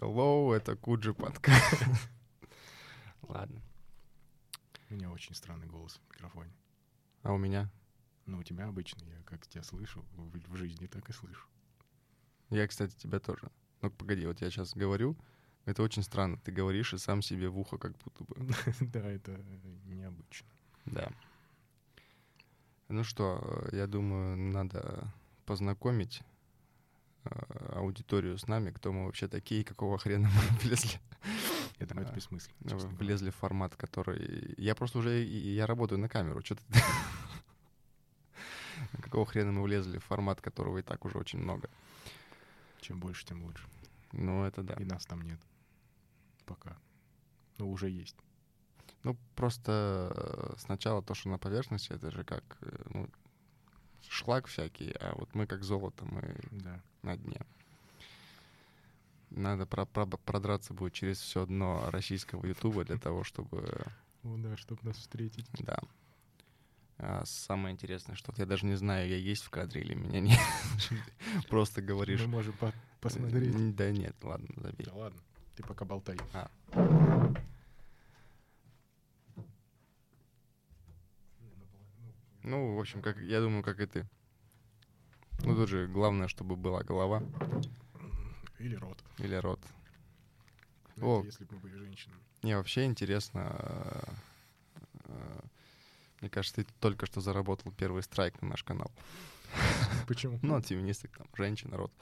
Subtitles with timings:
[0.00, 1.82] Hello, это Куджи подкаст.
[3.22, 3.60] Ладно.
[4.90, 6.52] У меня очень странный голос в микрофоне.
[7.24, 7.68] А у меня?
[8.24, 11.48] Ну, у тебя обычно, я как тебя слышу, в, в жизни так и слышу.
[12.50, 13.50] Я, кстати, тебя тоже.
[13.82, 15.16] Ну, погоди, вот я сейчас говорю,
[15.64, 16.38] это очень странно.
[16.44, 18.36] Ты говоришь и сам себе в ухо как будто бы.
[18.80, 19.32] Да, это
[19.86, 20.48] необычно.
[20.86, 21.10] Да.
[22.86, 25.12] Ну что, я думаю, надо
[25.44, 26.22] познакомить
[27.24, 31.00] аудиторию с нами, кто мы вообще такие, какого хрена мы влезли.
[31.78, 32.56] Я думаю, это бессмысленно.
[32.60, 34.54] Ну, влезли в формат, который...
[34.56, 35.22] Я просто уже...
[35.22, 36.42] Я работаю на камеру.
[36.44, 36.62] Что ты...
[39.02, 41.68] Какого хрена мы влезли в формат, которого и так уже очень много?
[42.80, 43.64] Чем больше, тем лучше.
[44.12, 44.74] Ну, это да.
[44.74, 45.40] И нас там нет.
[46.46, 46.76] Пока.
[47.58, 48.16] Ну, уже есть.
[49.04, 53.08] Ну, просто э, сначала то, что на поверхности, это же как э, ну,
[54.08, 56.80] шлак всякий, а вот мы как золото, мы Да.
[57.02, 57.40] на дне.
[59.30, 63.58] Надо про- про- продраться будет через все дно российского ютуба для того, чтобы...
[64.24, 65.46] О, да, чтобы нас встретить.
[65.60, 65.78] Да.
[66.96, 70.40] А самое интересное, что я даже не знаю, я есть в кадре или меня нет.
[71.48, 72.20] Просто говоришь...
[72.22, 73.54] Мы можем по- посмотреть.
[73.54, 74.86] «Н- Да нет, ладно, забей.
[74.86, 75.20] Да ладно,
[75.56, 76.16] ты пока болтай.
[76.32, 76.50] А.
[82.48, 84.06] Ну, в общем, как я думаю, как и ты.
[85.40, 87.22] Ну, тут же главное, чтобы была голова
[88.58, 89.04] Или рот.
[89.18, 89.60] или рот.
[90.96, 91.24] Ну, О.
[91.24, 92.20] если бы мы были женщинами.
[92.42, 93.54] Мне вообще интересно.
[93.60, 94.00] э,
[95.04, 95.40] э,
[96.22, 98.90] Мне кажется, ты только что заработал первый страйк на наш канал.
[100.08, 100.38] Почему?
[100.42, 101.92] Ну, от феминисток, там, женщин, рот.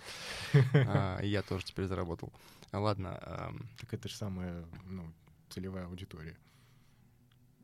[0.74, 2.32] А, я тоже теперь заработал.
[2.70, 5.12] А, Ладно, эм, Так это же самая, ну,
[5.50, 6.36] целевая аудитория.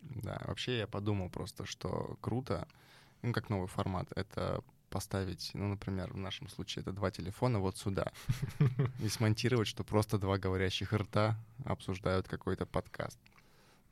[0.03, 2.67] Да, вообще я подумал просто, что круто,
[3.23, 7.79] ну, как новый формат, это поставить, ну, например, в нашем случае это два телефона вот
[7.79, 8.13] сюда
[9.01, 13.19] и смонтировать, что просто два говорящих рта обсуждают какой-то подкаст.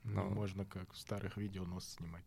[0.04, 0.30] Ну, Ну.
[0.30, 2.24] можно как в старых видео нос снимать.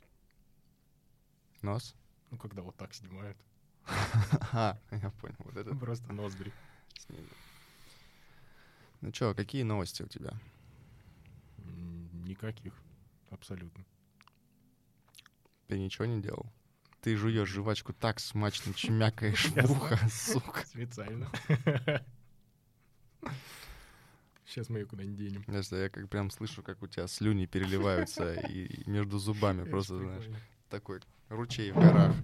[1.61, 1.93] Нос?
[2.31, 3.37] Ну, когда вот так снимают.
[4.53, 6.51] А, я понял, вот это Просто ноздри.
[9.01, 10.33] Ну чё, какие новости у тебя?
[12.25, 12.73] Никаких.
[13.33, 13.83] Абсолютно.
[15.67, 16.51] Ты ничего не делал?
[17.01, 20.65] Ты жуешь жвачку так смачно, чмякаешь в ухо, сука.
[20.65, 21.29] Специально.
[24.45, 25.43] Сейчас мы ее куда-нибудь денем.
[25.47, 30.29] Если я как прям слышу, как у тебя слюни переливаются и между зубами просто, знаешь,
[30.69, 32.15] такой ручей в горах.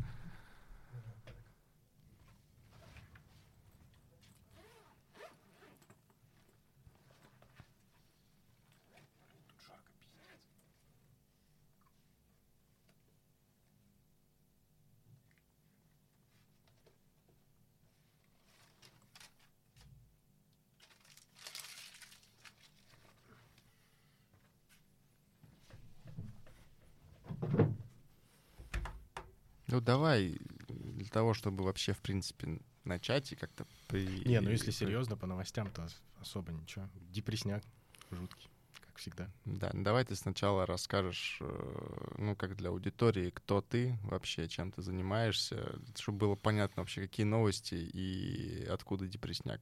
[29.80, 34.26] Ну давай, для того, чтобы вообще, в принципе, начать и как-то при...
[34.26, 36.90] Не, ну если серьезно, по новостям-то ос- особо ничего.
[37.14, 37.64] Депресняк
[38.12, 38.50] жуткий,
[38.82, 39.30] как всегда.
[39.46, 44.74] Да, ну давай ты сначала расскажешь, э, ну, как для аудитории, кто ты вообще, чем
[44.74, 49.62] ты занимаешься, чтобы было понятно вообще, какие новости и откуда депресняк.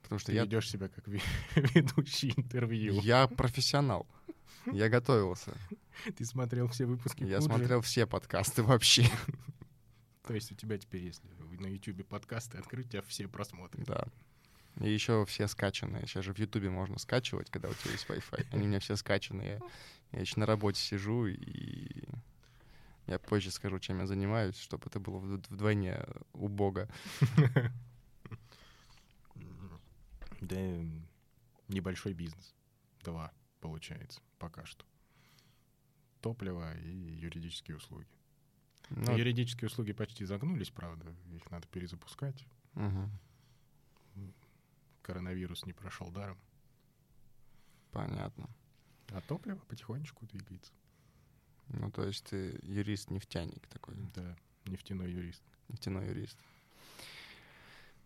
[0.00, 1.06] Потому что Ты я, ведешь себя как
[1.74, 2.94] ведущий интервью.
[3.02, 4.06] я профессионал.
[4.72, 5.52] Я готовился.
[6.16, 9.04] Ты смотрел все выпуски Я смотрел все подкасты вообще.
[10.22, 11.26] То есть у тебя теперь, если
[11.58, 13.84] на YouTube подкасты открыть, тебя все просмотры.
[13.84, 14.06] Да.
[14.80, 16.06] И еще все скачанные.
[16.06, 18.46] Сейчас же в Ютубе можно скачивать, когда у тебя есть Wi-Fi.
[18.52, 19.60] Они у меня все скачанные.
[20.12, 22.04] Я еще на работе сижу, и
[23.06, 26.88] я позже скажу, чем я занимаюсь, чтобы это было вд- вдвойне убого.
[30.40, 30.56] Да,
[31.68, 32.52] небольшой бизнес.
[33.04, 33.30] Два,
[33.60, 34.84] получается, пока что.
[36.22, 36.88] Топливо и
[37.20, 38.06] юридические услуги.
[38.90, 41.14] Ну, Юридические услуги почти загнулись, правда.
[41.34, 42.46] Их надо перезапускать.
[42.74, 43.10] мгм,
[45.02, 46.38] Коронавирус не прошел даром.
[47.90, 48.48] понятно.
[49.08, 50.72] А топливо потихонечку двигается.
[51.68, 55.42] Ну, то есть ты юрист-нефтяник такой, Да, нефтяной юрист.
[55.68, 56.38] нефтяной юрист.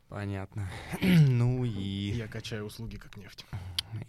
[0.08, 0.70] Понятно.
[1.03, 3.44] ну и Я качаю услуги как нефть.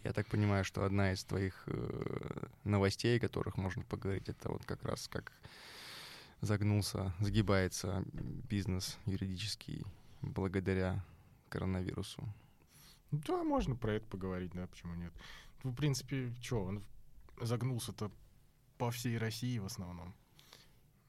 [0.03, 4.63] я так понимаю, что одна из твоих э, новостей, о которых можно поговорить, это вот
[4.65, 5.31] как раз как
[6.41, 9.83] загнулся, сгибается бизнес юридический
[10.21, 11.03] благодаря
[11.49, 12.23] коронавирусу.
[13.11, 15.13] Ну Да, можно про это поговорить, да, почему нет.
[15.63, 16.83] Ну, В принципе, что, он
[17.41, 18.11] загнулся-то
[18.77, 20.13] по всей России в основном.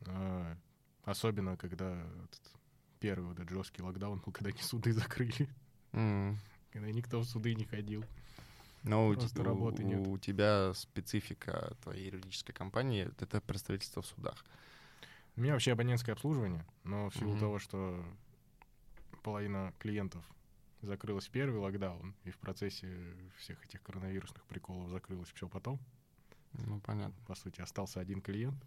[0.06, 0.56] А,
[1.04, 2.57] особенно, когда этот
[2.98, 5.48] первый вот этот жесткий локдаун был, когда не суды закрыли.
[5.92, 6.38] М,
[6.72, 8.04] Когда никто в суды не ходил.
[8.84, 10.06] Но у, Просто у- работы нет.
[10.06, 14.44] у тебя специфика твоей юридической компании— это представительство в судах.
[15.36, 17.40] У меня вообще абонентское обслуживание, но в силу Мгм.
[17.40, 18.04] того, что
[19.22, 20.24] половина клиентов
[20.82, 22.88] закрылась в первый локдаун, и в процессе
[23.36, 25.78] всех этих коронавирусных приколов закрылось все потом,
[26.52, 27.14] Ну, понятно.
[27.26, 28.62] по сути, остался один клиент,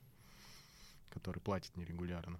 [1.09, 2.39] который платит нерегулярно.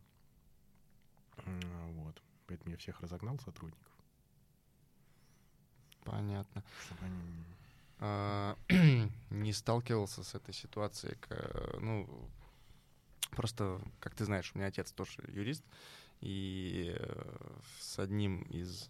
[1.38, 2.22] М, Вот.
[2.48, 3.88] Поэтому я всех разогнал сотрудников,
[6.04, 6.64] Понятно.
[6.86, 7.44] чтобы они...
[8.00, 8.58] А,
[9.30, 11.16] не сталкивался с этой ситуацией.
[11.80, 12.30] Ну,
[13.32, 15.64] просто, как ты знаешь, у меня отец тоже юрист,
[16.20, 18.88] и э, с одним из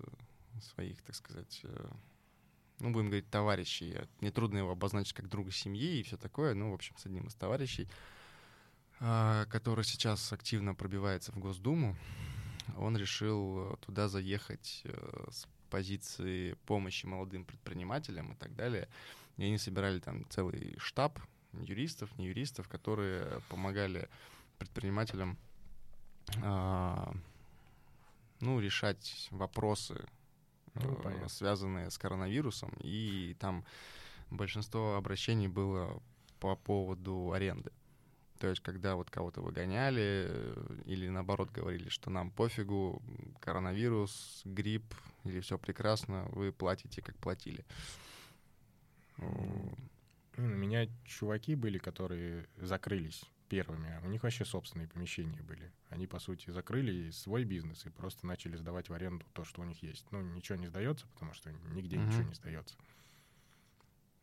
[0.62, 1.88] своих, так сказать, э,
[2.80, 6.72] ну, будем говорить, товарищей, э, нетрудно его обозначить как друга семьи и все такое, ну,
[6.72, 7.88] в общем, с одним из товарищей,
[9.00, 11.96] а, который сейчас активно пробивается в Госдуму,
[12.78, 18.88] он решил э, туда заехать э, с позиции помощи молодым предпринимателям и так далее.
[19.38, 21.20] И они собирали там целый штаб
[21.54, 24.10] юристов, не юристов, которые помогали
[24.58, 25.38] предпринимателям
[26.44, 27.14] а,
[28.40, 30.06] ну, решать вопросы,
[30.76, 31.30] Ну, э, понятно.
[31.30, 32.74] связанные с коронавирусом.
[32.82, 33.66] И там
[34.30, 36.02] большинство обращений было
[36.40, 37.72] по поводу аренды.
[38.42, 43.00] То есть, когда вот кого-то выгоняли э, или наоборот говорили, что нам пофигу,
[43.40, 44.96] коронавирус, грипп
[45.26, 47.64] или все прекрасно, вы платите, как платили.
[49.20, 54.00] У меня чуваки были, которые закрылись первыми.
[54.04, 55.72] У них вообще собственные помещения были.
[55.90, 59.66] Они, по сути, закрыли свой бизнес и просто начали сдавать в аренду то, что у
[59.66, 60.12] них есть.
[60.12, 62.08] Ну, ничего не сдается, потому что нигде Мгм.
[62.08, 62.76] ничего не сдается.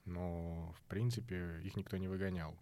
[0.06, 2.56] Но, в принципе, их никто не выгонял.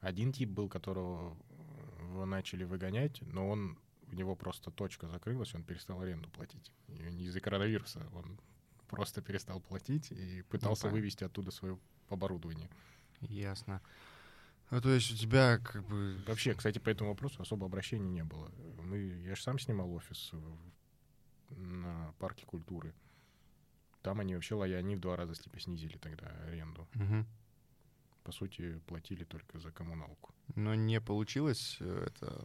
[0.00, 3.78] Один тип был, которого э, его начали выгонять, но он
[4.10, 6.72] у него просто точка закрылась, он перестал аренду платить.
[6.88, 8.40] И не из-за коронавируса, он
[8.86, 10.98] просто перестал платить и пытался понятно.
[11.00, 11.78] вывести оттуда свое
[12.08, 12.70] оборудование.
[13.20, 13.82] Ясно.
[14.70, 16.22] Ну, то есть у тебя как бы...
[16.26, 18.50] Вообще, кстати, по этому вопросу особо обращений не было.
[18.82, 22.94] Мы, я же сам снимал офис в- на парке культуры.
[24.02, 26.86] Там они вообще они в два раза снизили тогда аренду.
[26.94, 27.26] Мгм.
[28.28, 30.34] По сути, платили только за коммуналку.
[30.54, 32.44] Но не получилось э, это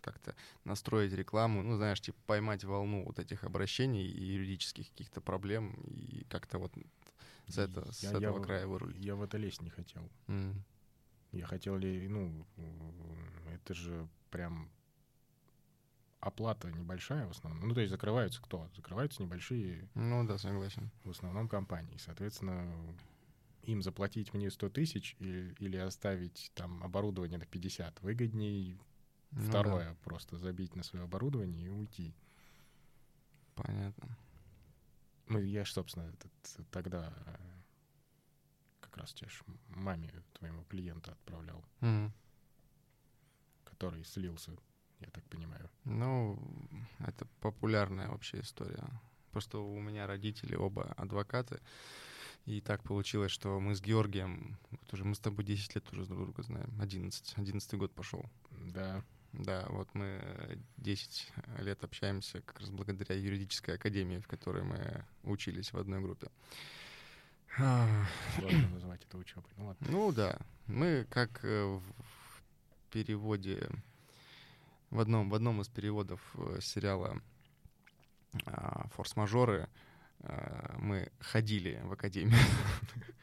[0.00, 0.34] как-то
[0.64, 6.24] настроить рекламу, ну, знаешь, типа поймать волну вот этих обращений и юридических каких-то проблем и
[6.28, 6.72] как-то вот
[7.46, 9.04] с, это, с Я- я этого в- края вырулить.
[9.04, 10.10] Я в это лезть не хотел.
[10.26, 10.64] М.
[11.30, 12.44] Я хотел ли, ну,
[13.54, 14.68] это же прям
[16.18, 17.68] оплата небольшая в основном.
[17.68, 18.68] Ну, то есть закрываются кто?
[18.74, 20.90] Закрываются небольшие Ну да, согласен.
[21.04, 21.96] в основном компании.
[21.98, 22.74] Соответственно,
[23.70, 28.76] им заплатить мне 100 тысяч или, или оставить там оборудование на 50 выгоднее
[29.30, 32.14] Ну да, второе просто забить на свое оборудование и уйти.
[33.54, 34.16] понятно.
[35.28, 36.32] Ну, я ж, собственно, этот,
[36.70, 37.36] тогда э,
[38.80, 42.12] как раз тебе ж маме твоему клиента отправлял, Мгм.
[43.64, 44.52] который слился,
[45.00, 45.70] я так понимаю.
[45.84, 46.36] Ну,
[46.98, 48.84] это популярная вообще история.
[49.30, 51.60] Просто у меня родители оба адвокаты.
[52.46, 56.06] И так получилось, что мы с Георгием, вот уже мы с тобой 10 лет уже
[56.06, 58.24] друг друга знаем, 11, 11 год пошел.
[58.50, 64.64] Да, Да, вот мы э, 10 лет общаемся как раз благодаря юридической академии, в которой
[64.64, 66.28] мы учились в одной группе.
[67.58, 68.06] А,
[68.38, 69.50] сложно назвать это учебой.
[69.56, 69.86] Ну ладно.
[69.90, 71.82] Ну да, мы как э, в
[72.90, 73.68] переводе,
[74.90, 77.20] в одном, в одном из переводов э, сериала
[78.46, 79.68] а, «Форс-мажоры» а,
[80.78, 82.38] мы ходили в академию.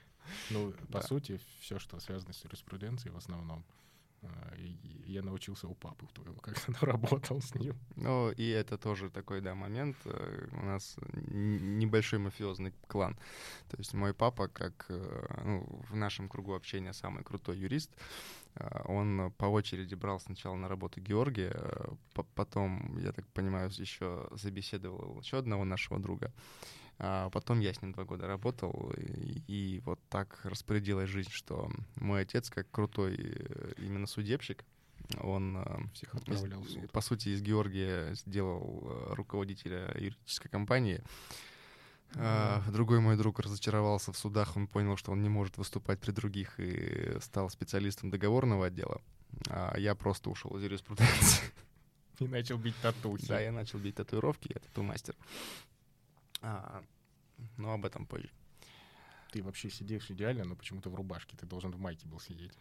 [0.50, 1.02] Ну, по Да.
[1.02, 3.64] сути, все, что связано с юриспруденцией в основном,
[4.58, 7.76] и- я научился у папы твоего, когда работал с ним.
[7.96, 9.96] Ну, и это тоже такой, да, момент.
[10.06, 10.98] Э, У нас
[11.32, 13.18] небольшой мафиозный клан.
[13.70, 17.92] То есть мой папа, как э, ну, в нашем кругу общения самый крутой юрист,
[18.56, 21.56] э, он по очереди брал сначала на работу Георгия,
[22.14, 26.32] по- потом, я так понимаю, еще забеседовал еще одного нашего друга.
[27.00, 31.70] А потом я с ним два года работал, и, и вот так распорядилась жизнь, что
[31.98, 34.66] мой отец, как крутой э, именно судебщик,
[35.22, 36.92] он э, Всех из- отправлял суд.
[36.92, 41.04] по сути, из Георгия сделал э, руководителя юридической компании.
[42.16, 46.12] А, Другой мой друг разочаровался в судах, он понял, что он не может выступать при
[46.12, 49.02] других и стал специалистом договорного отдела.
[49.50, 51.44] А я просто ушел из юриспруденции.
[52.20, 53.28] И начал бить татухи.
[53.28, 55.16] Да, я начал бить татуировки, я тату-мастер.
[56.42, 56.84] А,
[57.58, 58.30] Но об этом позже.
[59.32, 61.36] Ты вообще сидишь идеально, но почему-то в рубашке.
[61.38, 62.54] Ты должен в майке был сидеть.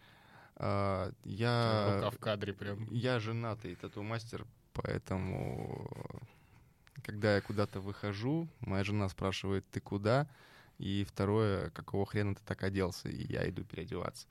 [0.55, 2.87] А, Я Рука в кадре прям.
[2.91, 5.89] Я женатый тату-мастер, поэтому
[7.03, 10.27] когда я куда-то выхожу, моя жена спрашивает, ты куда?
[10.77, 13.09] И второе, какого хрена ты так оделся?
[13.09, 14.27] И я иду переодеваться.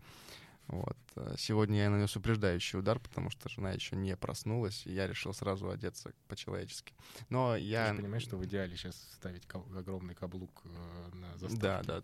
[0.68, 0.96] Вот.
[1.14, 5.32] Э, сегодня я нанес упреждающий удар, потому что жена еще не проснулась, и я решил
[5.32, 6.92] сразу одеться по-человечески.
[7.30, 7.88] Но я...
[7.90, 11.61] Ты же понимаешь, что в идеале сейчас ставить каб- огромный каблук э, на заставке?
[11.61, 12.02] Да, да.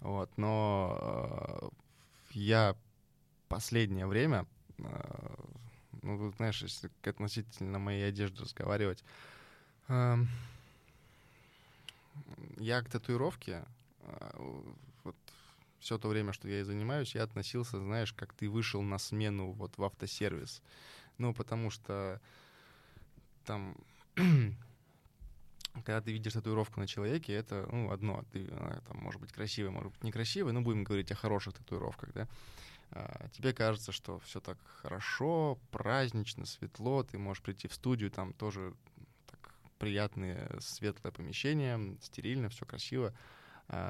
[0.00, 0.96] Вот, но
[1.62, 1.68] э,
[2.32, 2.76] я
[3.48, 4.46] последнее время,
[4.78, 5.34] э,
[6.02, 9.02] ну, знаешь, если относительно моей одежды разговаривать,
[9.88, 10.16] э,
[12.58, 13.64] я к татуировке
[14.02, 14.62] э,
[15.80, 19.52] все то время, что я и занимаюсь, я относился, знаешь, как ты вышел на смену
[19.52, 20.62] вот в автосервис.
[21.18, 22.20] Ну, потому что
[23.44, 23.76] там
[25.84, 29.70] когда ты видишь татуировку на человеке, это, ну, одно, ты, она, там, может быть, красивая,
[29.70, 32.28] может быть, некрасивая, но будем говорить о хороших татуировках, да,
[32.92, 38.32] а, тебе кажется, что все так хорошо, празднично, светло, ты можешь прийти в студию, там
[38.32, 38.74] тоже
[39.26, 43.14] так приятные светлое помещение, стерильно, все красиво,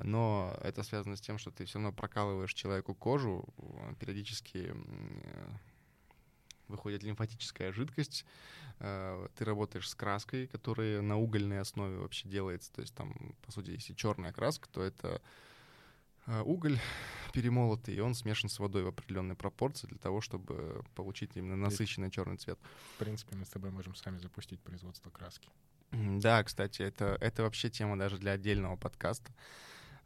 [0.03, 3.49] но это связано с тем, что ты все равно прокалываешь человеку кожу,
[3.99, 4.75] периодически
[6.71, 8.25] выходит лимфатическая жидкость,
[8.79, 13.53] э, ты работаешь с краской, которая на угольной основе вообще делается, то есть там, по
[13.53, 15.21] сути, если черная краска, то это
[16.27, 16.79] э, уголь
[17.33, 22.11] перемолотый, и он смешан с водой в определенной пропорции для того, чтобы получить именно насыщенный
[22.11, 22.59] черный цвет.
[22.95, 25.49] В принципе, мы с тобой можем сами запустить производство краски.
[25.93, 29.33] Да, кстати, это, это вообще тема даже для отдельного подкаста.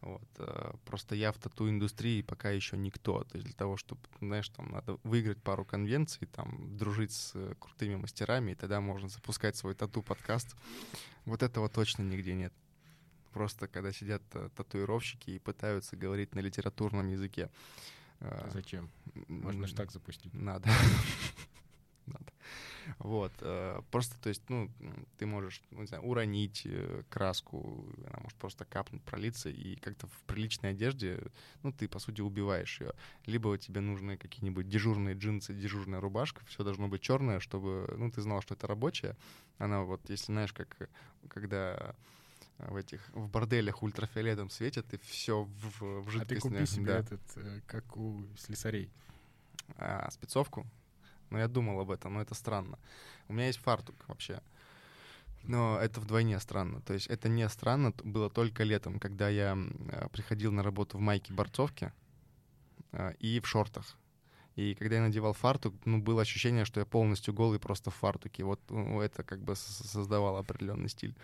[0.05, 0.23] Вот.
[0.37, 3.25] Э, просто я в тату-индустрии пока еще никто.
[3.25, 7.55] То есть для того, чтобы, знаешь, там надо выиграть пару конвенций, там, дружить с э,
[7.59, 10.55] крутыми мастерами, и тогда можно запускать свой тату-подкаст.
[11.25, 12.53] Вот этого точно нигде нет.
[13.33, 17.51] Просто когда сидят э, татуировщики и пытаются говорить на литературном языке.
[18.53, 18.91] Зачем?
[19.29, 20.33] Можно же так запустить.
[20.35, 20.69] Надо.
[20.69, 20.79] Надо.
[22.99, 23.33] Вот.
[23.41, 24.71] Э, просто, то есть, ну,
[25.19, 30.07] ты можешь, ну, не знаю, уронить э, краску, она может просто капнуть, пролиться, и как-то
[30.07, 31.23] в приличной одежде,
[31.63, 32.93] ну, ты, по сути, убиваешь ее.
[33.27, 38.21] Либо тебе нужны какие-нибудь дежурные джинсы, дежурная рубашка, все должно быть черное, чтобы, ну, ты
[38.21, 39.17] знал, что это рабочая.
[39.59, 40.89] Она вот, если знаешь, как
[41.29, 41.95] когда
[42.59, 46.47] в этих в борделях ультрафиолетом светят, и все в, в жидкость.
[46.47, 46.99] А ты купи себе да.
[46.99, 48.91] этот, э, как у слесарей.
[49.77, 50.67] А, спецовку?
[51.35, 52.79] Но я думал об этом, но это странно.
[53.27, 54.41] У меня есть фартук вообще.
[55.43, 56.81] Но это вдвойне странно.
[56.83, 61.01] То есть это не странно было только летом, когда я э, приходил на работу в
[61.01, 61.93] майке борцовке
[62.93, 63.97] э, и в шортах.
[64.55, 68.45] И когда я надевал фартук, ну, было ощущение, что я полностью голый просто в фартуке.
[68.45, 71.17] Вот ну, это как бы создавало определенный стиль.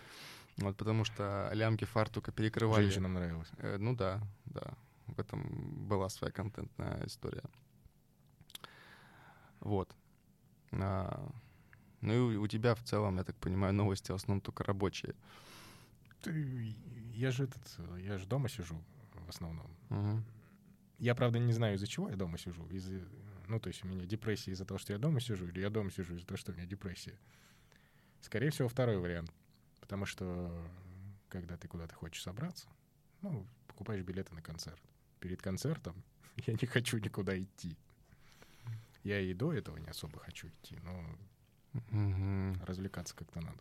[0.56, 2.82] Вот, потому что лямки фартука перекрывали...
[2.82, 3.50] Женщинам нравилось.
[3.58, 4.72] Э, ну да, да.
[5.06, 7.44] В этом была своя контентная история.
[9.60, 9.94] Вот.
[10.72, 11.30] А,
[12.00, 15.14] ну и у тебя в целом, я так понимаю, новости в основном только рабочие.
[16.22, 16.74] Ты,
[17.14, 17.62] я же этот,
[17.98, 18.76] я же дома сижу
[19.14, 19.66] в основном.
[19.90, 20.22] Угу.
[20.98, 22.66] Я, правда, не знаю, из-за чего я дома сижу.
[22.68, 22.86] Из
[23.50, 25.90] ну, то есть у меня депрессия из-за того, что я дома сижу, или я дома
[25.90, 27.18] сижу из-за того, что у меня депрессия.
[28.20, 29.32] Скорее всего, второй вариант.
[29.80, 30.70] Потому что,
[31.28, 32.68] когда ты куда-то хочешь собраться,
[33.22, 34.80] ну, покупаешь билеты на концерт.
[35.18, 36.00] Перед концертом
[36.46, 37.76] я не хочу никуда идти.
[39.02, 41.18] Я и до этого не особо хочу идти, но
[41.74, 42.64] угу.
[42.64, 43.60] развлекаться как-то надо.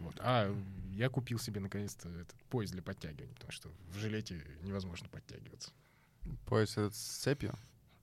[0.00, 0.14] Вот.
[0.20, 0.54] А
[0.92, 5.72] я купил себе наконец-то этот пояс для подтягивания, потому что в жилете невозможно подтягиваться.
[6.46, 7.54] Пояс этот с цепью?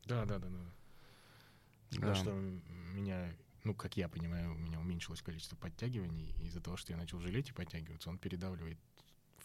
[0.06, 1.96] Да, да, да, да.
[1.96, 2.32] Потому что
[2.94, 3.32] меня,
[3.64, 6.34] ну, как я понимаю, у меня уменьшилось количество подтягиваний.
[6.40, 8.80] Из-за того, что я начал в жилете подтягиваться, он передавливает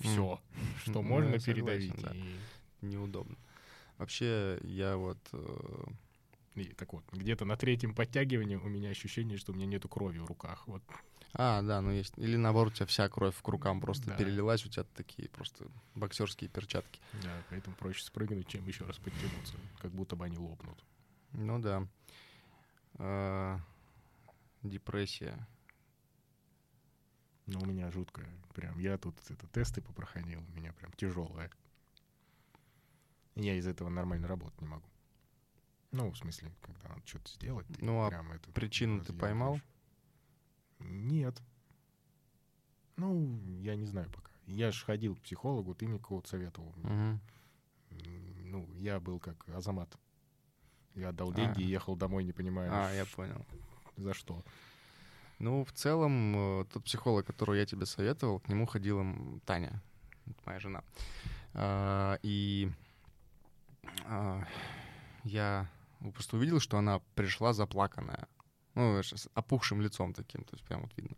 [0.00, 0.78] все, mm.
[0.82, 1.94] что можно ну, передавить.
[1.94, 2.86] Согласен, да.
[2.86, 2.86] И...
[2.86, 3.36] Неудобно.
[3.98, 5.84] Вообще, я вот э,
[6.54, 10.18] и, так вот, где-то на третьем подтягивании у меня ощущение, что у меня нету крови
[10.18, 10.66] в руках.
[10.66, 10.82] Вот.
[11.34, 12.16] А, да, ну есть.
[12.16, 14.16] Или наоборот, у тебя вся кровь к рукам просто да.
[14.16, 17.00] перелилась, у тебя такие просто боксерские перчатки.
[17.22, 19.54] Да, поэтому проще спрыгнуть, чем еще раз подтянуться.
[19.80, 20.82] Как будто бы они лопнут.
[21.32, 21.86] Ну да.
[22.94, 23.60] А,
[24.62, 25.46] депрессия.
[27.46, 28.28] Ну, у меня жуткая.
[28.54, 31.50] Прям я тут это, тесты попроходил, у меня прям тяжелая.
[33.36, 34.86] Я из этого нормально работать не могу.
[35.90, 37.66] Ну, в смысле, когда надо что-то сделать.
[37.80, 39.60] Ну, а это причину ты поймал?
[40.80, 41.40] Нет.
[42.96, 44.30] Ну, я не знаю пока.
[44.46, 46.74] Я же ходил к психологу, ты мне кого-то советовал.
[46.82, 47.20] Угу.
[48.44, 49.96] Ну, я был как Азамат.
[50.94, 51.64] Я отдал деньги а.
[51.64, 52.70] и ехал домой, не понимая.
[52.72, 53.44] А, я понял.
[53.96, 54.42] За что?
[55.38, 59.06] Ну, в целом, э, тот психолог, которого я тебе советовал, к нему ходила
[59.46, 59.80] Таня,
[60.44, 60.82] моя жена.
[61.54, 62.72] А, и
[64.06, 64.42] а,
[65.22, 65.68] я
[66.12, 68.28] просто увидел, что она пришла заплаканная.
[68.74, 71.16] Ну, с опухшим лицом таким, то есть прям вот видно.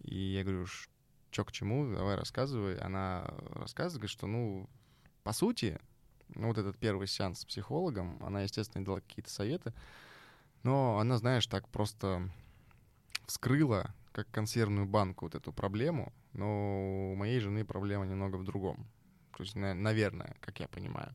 [0.00, 2.78] И я говорю, что к чему, давай рассказывай.
[2.78, 4.68] Она рассказывает, говорит, что, ну,
[5.22, 5.80] по сути,
[6.34, 9.72] ну, вот этот первый сеанс с психологом, она, естественно, дала какие-то советы,
[10.62, 12.28] но она, знаешь, так просто
[13.26, 18.86] вскрыла, как консервную банку, вот эту проблему, но у моей жены проблема немного в другом.
[19.36, 21.14] То есть, наверное, как я понимаю.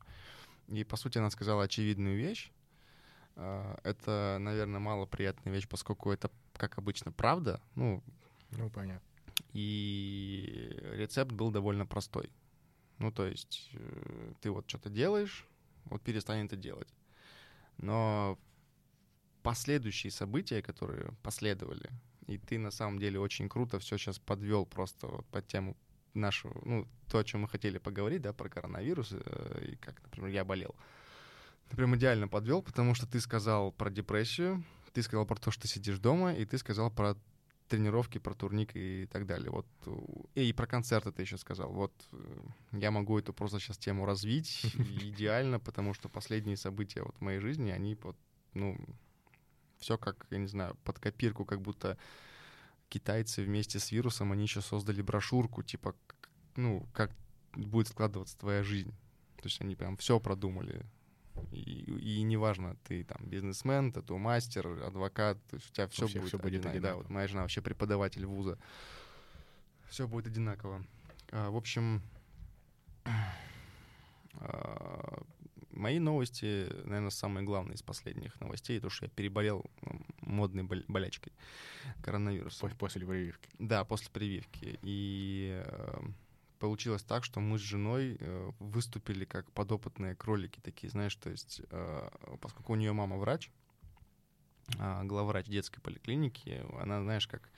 [0.68, 2.50] И, по сути, она сказала очевидную вещь.
[3.36, 7.60] А, это, наверное, малоприятная вещь, поскольку это, как обычно, правда.
[7.74, 8.02] Ну,
[8.50, 9.06] ну понятно.
[9.52, 12.30] И рецепт был довольно простой.
[12.98, 15.46] Ну, то есть э, ты вот что-то делаешь,
[15.84, 16.88] вот перестань это делать.
[17.76, 18.38] Но
[19.42, 21.90] последующие события, которые последовали,
[22.26, 25.76] и ты на самом деле очень круто все сейчас подвел просто вот под тему
[26.14, 30.30] нашу, ну, то, о чем мы хотели поговорить, да, про коронавирус, э, и как, например,
[30.30, 30.74] я болел.
[31.68, 35.62] Ты прям идеально подвел, потому что ты сказал про депрессию, ты сказал про то, что
[35.62, 37.16] ты сидишь дома, и ты сказал про
[37.68, 39.50] тренировки, про турник и так далее.
[39.50, 39.66] Вот
[40.34, 41.72] и про концерты ты еще сказал.
[41.72, 42.40] Вот э,
[42.72, 44.64] я могу эту просто сейчас тему развить
[45.02, 48.16] идеально, потому что последние события вот в моей жизни, они вот,
[48.54, 48.78] ну,
[49.78, 51.98] все как, я не знаю, под копирку, как будто
[52.88, 55.94] китайцы вместе с вирусом, они еще создали брошюрку, типа,
[56.54, 57.10] ну, как
[57.54, 58.92] будет складываться твоя жизнь.
[59.36, 60.86] То есть они прям все продумали.
[61.52, 66.38] И, и неважно, ты там бизнесмен, тату-мастер, адвокат, то есть у тебя все, будет, все
[66.38, 66.80] будет одинаково.
[66.80, 68.58] Да, вот моя жена вообще преподаватель вуза.
[69.88, 70.84] Все будет одинаково.
[71.30, 72.02] А, в общем,
[74.34, 75.22] а,
[75.70, 79.64] мои новости, наверное, самые главные из последних новостей, то, что я переболел
[80.20, 81.32] модной болячкой
[82.02, 82.68] коронавируса.
[82.78, 83.48] После прививки.
[83.58, 84.78] Да, после прививки.
[84.82, 86.00] И э,
[86.58, 91.62] получилось так, что мы с женой э, выступили как подопытные кролики такие, знаешь, то есть,
[91.70, 92.08] э,
[92.40, 93.50] поскольку у нее мама врач,
[94.78, 97.48] э, главврач детской поликлиники, она, знаешь, как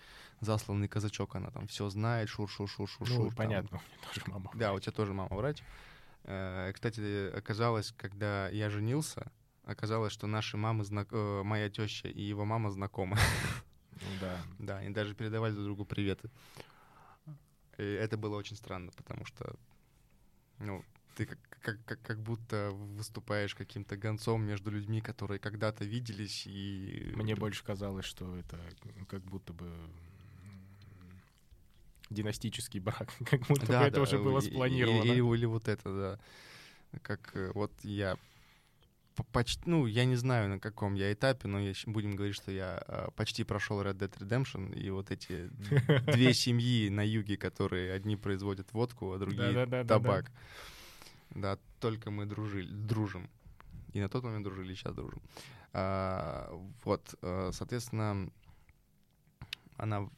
[0.41, 3.25] засланный казачок, она там все знает, шур-шур-шур-шур-шур.
[3.25, 5.63] Ну, понятно, у меня тоже мама Да, у тебя тоже мама врач.
[6.25, 9.31] Э, кстати, оказалось, когда я женился,
[9.65, 11.09] оказалось, что наши мамы, знак...
[11.13, 13.17] Моя теща и его мама знакомы.
[13.93, 14.39] Ну да.
[14.59, 16.31] Да, они даже передавали друг другу приветы.
[17.79, 19.55] И это было очень странно, потому что,
[20.59, 26.47] ну, ты как, как, как, как будто выступаешь каким-то гонцом между людьми, которые когда-то виделись
[26.47, 27.13] и...
[27.17, 28.59] Мне больше казалось, что это
[29.09, 29.73] как будто бы
[32.11, 35.03] династический брак, как будто да, бы это да, уже было спланировано.
[35.03, 36.19] Или, или, или вот это,
[36.93, 37.01] да.
[37.03, 38.17] Как э, вот я
[39.25, 42.83] почти, ну, я не знаю, на каком я этапе, но я, будем говорить, что я
[42.87, 45.49] а, почти прошел Red Dead Redemption, и вот эти
[46.13, 50.31] две семьи на юге, которые одни производят водку, а другие табак.
[51.31, 53.29] Да, только мы дружили, дружим.
[53.93, 55.23] И на тот момент дружили, и сейчас дружим.
[55.73, 56.51] А,
[56.85, 58.31] вот, э, соответственно,
[59.77, 60.09] она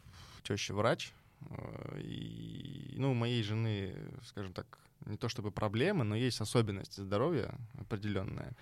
[0.42, 6.14] теща врач, э, и, ну, у моей жены, скажем так, не то чтобы проблемы, но
[6.14, 8.52] есть особенности здоровья определенная.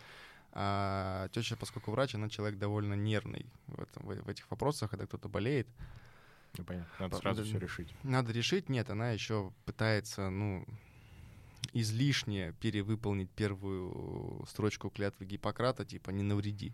[0.60, 5.28] А теща, поскольку врач, она человек довольно нервный в, этом, в, этих вопросах, когда кто-то
[5.28, 5.68] болеет.
[6.56, 6.92] Ну, понятно.
[6.98, 7.94] Надо сразу все решить.
[8.02, 8.68] Надо решить.
[8.68, 10.66] Нет, она еще пытается, ну,
[11.74, 16.72] излишне перевыполнить первую строчку клятвы Гиппократа, типа «не навреди».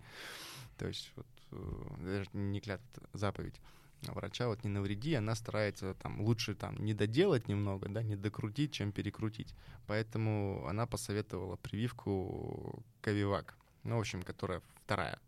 [0.78, 3.60] То есть вот э, даже не клятва, заповедь
[4.00, 8.72] врача, вот не навреди, она старается там лучше там не доделать немного, да, не докрутить,
[8.72, 9.54] чем перекрутить.
[9.86, 15.18] Поэтому она посоветовала прививку Ковивак ну, в общем, которая вторая.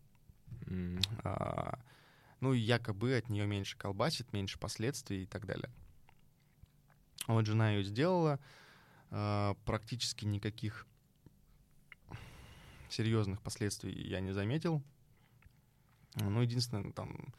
[0.66, 1.02] Mm.
[1.24, 1.78] А,
[2.40, 5.70] ну, якобы от нее меньше колбасит, меньше последствий и так далее.
[7.26, 8.38] Вот жена ее сделала,
[9.10, 10.86] а, практически никаких
[12.88, 14.82] серьезных последствий я не заметил.
[16.14, 17.32] Ну, единственное, там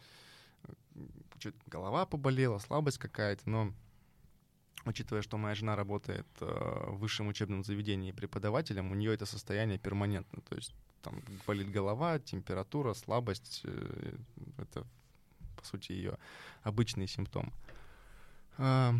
[1.65, 3.73] голова поболела, слабость какая-то, но
[4.85, 9.77] учитывая, что моя жена работает э, в высшем учебном заведении преподавателем, у нее это состояние
[9.77, 10.41] перманентно.
[10.41, 10.73] То есть
[11.07, 13.61] там болит голова, температура, слабость.
[13.63, 14.15] Э,
[14.57, 14.85] это,
[15.55, 16.17] по сути, ее
[16.63, 17.53] обычный симптом.
[18.57, 18.93] А,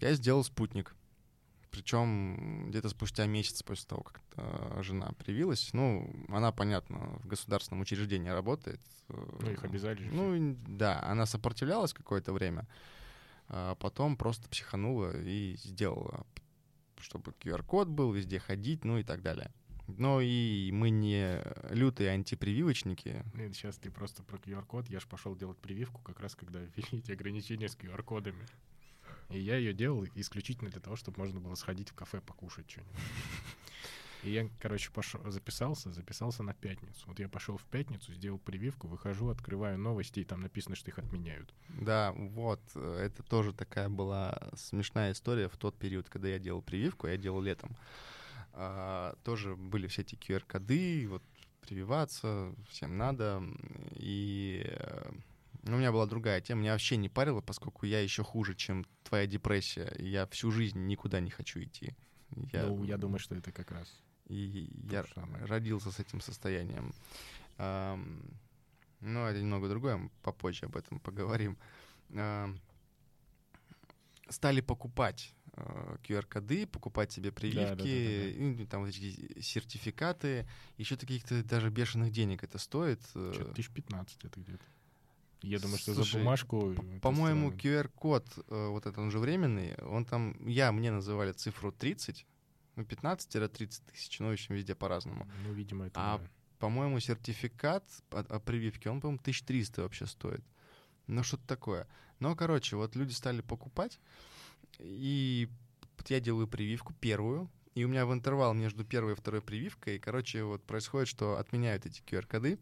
[0.00, 0.94] я сделал спутник.
[1.70, 8.28] Причем где-то спустя месяц после того, как жена привилась, ну, она, понятно, в государственном учреждении
[8.28, 8.80] работает.
[9.08, 10.08] Ну, их обязали.
[10.08, 12.68] Ну, да, она сопротивлялась какое-то время,
[13.48, 16.24] а потом просто психанула и сделала,
[17.00, 19.50] чтобы QR-код был, везде ходить, ну и так далее.
[19.86, 23.22] Но и мы не лютые антипрививочники.
[23.34, 24.88] Нет, сейчас ты просто про QR-код.
[24.88, 28.46] Я же пошел делать прививку как раз, когда ввели эти ограничения с QR-кодами.
[29.30, 32.94] И я ее делал исключительно для того, чтобы можно было сходить в кафе покушать что-нибудь.
[34.24, 37.04] И я, короче, пошел, записался, записался на пятницу.
[37.06, 40.98] Вот я пошел в пятницу, сделал прививку, выхожу, открываю новости, и там написано, что их
[40.98, 41.52] отменяют.
[41.68, 47.06] Да, вот, это тоже такая была смешная история в тот период, когда я делал прививку,
[47.06, 47.76] я делал летом.
[48.56, 51.22] А, тоже были все эти QR-коды, вот
[51.60, 53.42] прививаться всем надо,
[53.96, 55.12] и э,
[55.64, 58.84] ну, у меня была другая тема, меня вообще не парило, поскольку я еще хуже, чем
[59.02, 61.94] твоя депрессия, я всю жизнь никуда не хочу идти.
[62.52, 63.88] Я, ну, я думаю, что это как раз.
[64.26, 65.44] И я самое.
[65.46, 66.92] родился с этим состоянием.
[67.56, 68.34] Um,
[69.00, 71.56] ну, это немного другое, мы попозже об этом поговорим.
[72.10, 72.56] Uh,
[74.28, 78.70] стали покупать QR-коды, покупать себе прививки, да, да, да, да.
[78.70, 83.00] там вот эти сертификаты, еще каких-то даже бешеных денег это стоит.
[83.10, 84.64] Что-то тысяч пятнадцать это где-то.
[85.44, 86.74] Я думаю, что Слушай, за бумажку...
[87.02, 92.26] По-моему, QR-код, э, вот этот он же временный, он там, я, мне называли цифру 30,
[92.76, 95.28] ну, 15-30 тысяч, ну, в общем, везде по-разному.
[95.44, 96.00] Ну, видимо, это...
[96.00, 96.24] А, да.
[96.58, 100.42] по-моему, сертификат о, о прививке, он, по-моему, 1300 вообще стоит.
[101.08, 101.86] Ну, что-то такое.
[102.20, 104.00] Но, короче, вот люди стали покупать,
[104.78, 105.48] и
[106.06, 110.44] я делаю прививку первую, и у меня в интервал между первой и второй прививкой, короче,
[110.44, 112.58] вот происходит, что отменяют эти QR-коды,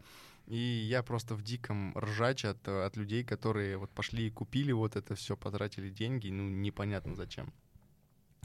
[0.46, 4.96] и я просто в диком ржач от, от людей, которые вот пошли и купили вот
[4.96, 7.52] это все, потратили деньги, ну, непонятно зачем.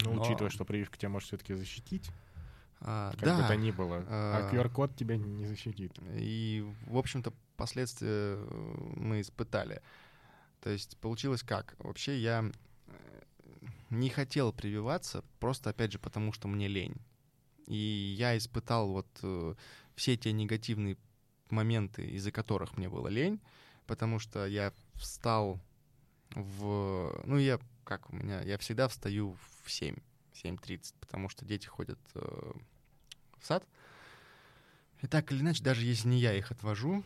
[0.04, 0.22] Ну, Но...
[0.22, 2.12] учитывая, что прививка тебя может все-таки защитить,
[2.82, 4.06] а, как да, бы то ни было.
[4.08, 5.94] А, а QR-код тебя не защитит.
[6.14, 9.82] И, в общем-то, последствия э, мы испытали.
[10.62, 11.76] То есть получилось как?
[11.80, 12.52] Вообще я
[13.90, 16.96] не хотел прививаться, просто, опять же, потому что мне лень.
[17.68, 19.56] И я испытал вот э,
[19.96, 20.98] все те негативные
[21.50, 23.42] моменты, из-за которых мне было лень,
[23.86, 25.60] потому что я встал
[26.32, 27.22] в...
[27.26, 28.42] Ну, я как у меня...
[28.42, 29.96] Я всегда встаю в 7,
[30.34, 32.52] 7.30, потому что дети ходят э,
[33.40, 33.66] в сад.
[35.02, 37.04] И так или иначе, даже если не я их отвожу,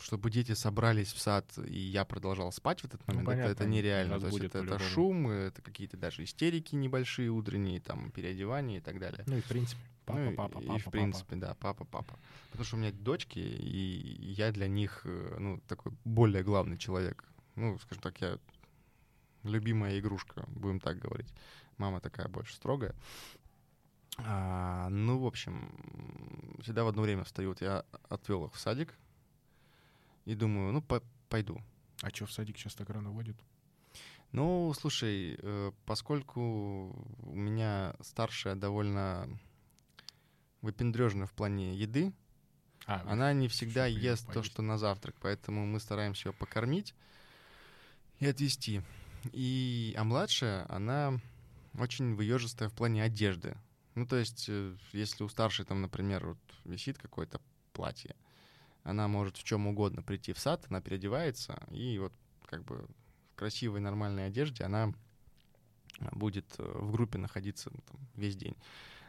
[0.00, 3.52] чтобы дети собрались в сад, и я продолжал спать в этот ну, момент, ну, понятно,
[3.52, 4.20] это, это нереально.
[4.20, 8.98] То есть это, это шум, это какие-то даже истерики небольшие утренние, там, переодевания и так
[8.98, 9.24] далее.
[9.26, 11.40] Ну и в принципе, папа, ну, папа, и, папа, и в принципе, папа.
[11.40, 12.18] да, папа, папа.
[12.50, 17.24] Потому что у меня дочки, и я для них, э, ну, такой более главный человек.
[17.56, 18.38] Ну, скажем так, я
[19.42, 21.32] любимая игрушка, будем так говорить.
[21.78, 22.94] Мама такая больше строгая.
[24.18, 25.72] А, ну, в общем,
[26.60, 27.60] всегда в одно время встают.
[27.60, 28.94] Я отвел их в садик,
[30.24, 31.60] и думаю, ну, по пойду.
[32.02, 33.36] А что в садик сейчас так рано водят?
[34.32, 36.40] Ну, слушай, э, поскольку
[37.22, 39.28] у меня старшая довольно
[40.62, 42.12] выпендрежная в плане еды,
[42.86, 44.32] а, она не всегда ест поесть.
[44.32, 46.94] то, что на завтрак, поэтому мы стараемся ее покормить
[48.18, 48.82] и отвезти.
[49.32, 51.18] И, а младшая, она
[51.78, 53.56] очень выежистая в плане одежды.
[53.94, 57.40] Ну, то есть, э, если у старшей там, например, вот висит какое-то
[57.72, 58.14] платье,
[58.82, 62.12] она может в чем угодно прийти в сад, она переодевается, и вот
[62.46, 62.86] как бы
[63.32, 64.92] в красивой нормальной одежде она
[66.12, 68.56] будет э, в группе находиться ну, там, весь день.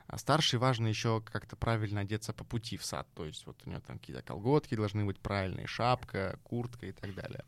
[0.08, 3.08] А старший важно еще как-то правильно одеться по пути в сад.
[3.16, 7.16] То есть вот у нее там какие-то колготки должны быть правильные, шапка, куртка и так
[7.16, 7.46] далее.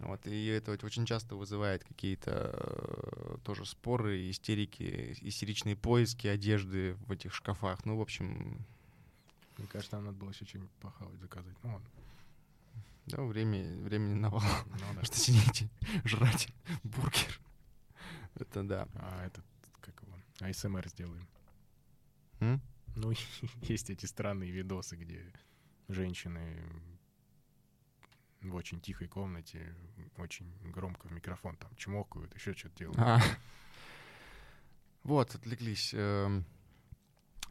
[0.00, 7.12] Вот, и это очень часто вызывает какие-то э, тоже споры, истерики, истеричные поиски одежды в
[7.12, 7.84] этих шкафах.
[7.84, 8.66] Ну, в общем,
[9.56, 11.56] мне кажется, там надо было еще что-нибудь похавать заказать.
[11.62, 11.88] Ну ладно.
[13.06, 14.42] Да, время, времени навал.
[14.66, 15.04] Ну, да.
[15.04, 15.68] Что сидите,
[16.04, 16.48] жрать
[16.82, 17.40] бургер.
[18.34, 18.88] Это да.
[18.94, 19.44] А этот,
[19.80, 21.28] как его, АСМР сделаем.
[22.40, 22.60] М?
[22.96, 23.12] Ну,
[23.62, 25.32] есть эти странные видосы, где
[25.88, 26.62] женщины
[28.40, 29.74] в очень тихой комнате,
[30.16, 32.98] очень громко в микрофон там чмокают, еще что-то делают.
[32.98, 33.20] А.
[35.02, 35.92] Вот, отвлеклись.
[35.92, 36.44] Эм,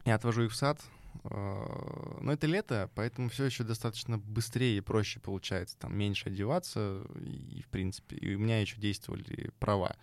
[0.04, 0.80] я отвожу их в сад,
[1.22, 5.78] но это лето, поэтому все еще достаточно быстрее и проще получается.
[5.78, 9.96] Там меньше одеваться, и, в принципе, и у меня еще действовали права.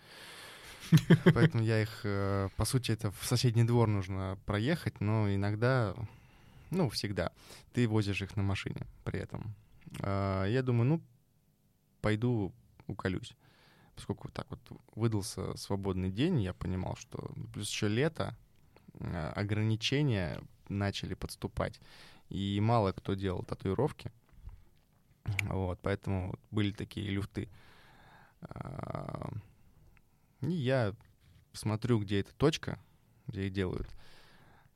[1.34, 5.94] Поэтому я их, э, по сути, это в соседний двор нужно проехать, но иногда,
[6.70, 7.32] ну, всегда,
[7.72, 9.54] ты возишь их на машине при этом.
[10.00, 11.02] Э, я думаю, ну,
[12.00, 12.52] пойду
[12.86, 13.34] уколюсь.
[13.94, 14.60] Поскольку так вот
[14.94, 18.36] выдался свободный день, я понимал, что плюс еще лето,
[19.34, 21.80] ограничения начали подступать.
[22.28, 24.10] И мало кто делал татуировки.
[25.44, 27.48] Вот, поэтому были такие люфты.
[28.40, 29.30] А,
[30.40, 30.94] и я
[31.52, 32.78] смотрю, где эта точка,
[33.26, 33.88] где их делают.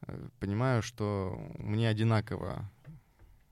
[0.02, 2.70] Э, понимаю, что мне одинаково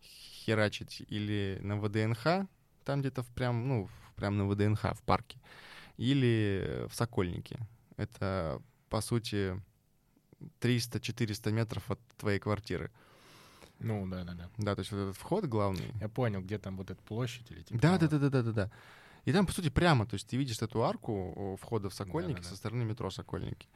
[0.02, 2.46] херачить или на ВДНХ,
[2.84, 5.40] там где-то в прям, ну, прям на ВДНХ, в парке,
[5.96, 7.58] или в Сокольнике.
[7.96, 9.60] Это, по сути,
[10.60, 12.90] 300-400 метров от твоей квартиры.
[13.80, 14.50] Ну, да, да, да.
[14.56, 15.92] Да, то есть вот этот вход главный.
[16.00, 18.52] Я понял, где там вот эта площадь или типа Да, да, да, да, да, да,
[18.52, 18.70] да.
[19.24, 22.50] И там, по сути, прямо, то есть ты видишь эту арку входа в Сокольники Да-да-да.
[22.50, 23.68] со стороны метро Сокольники.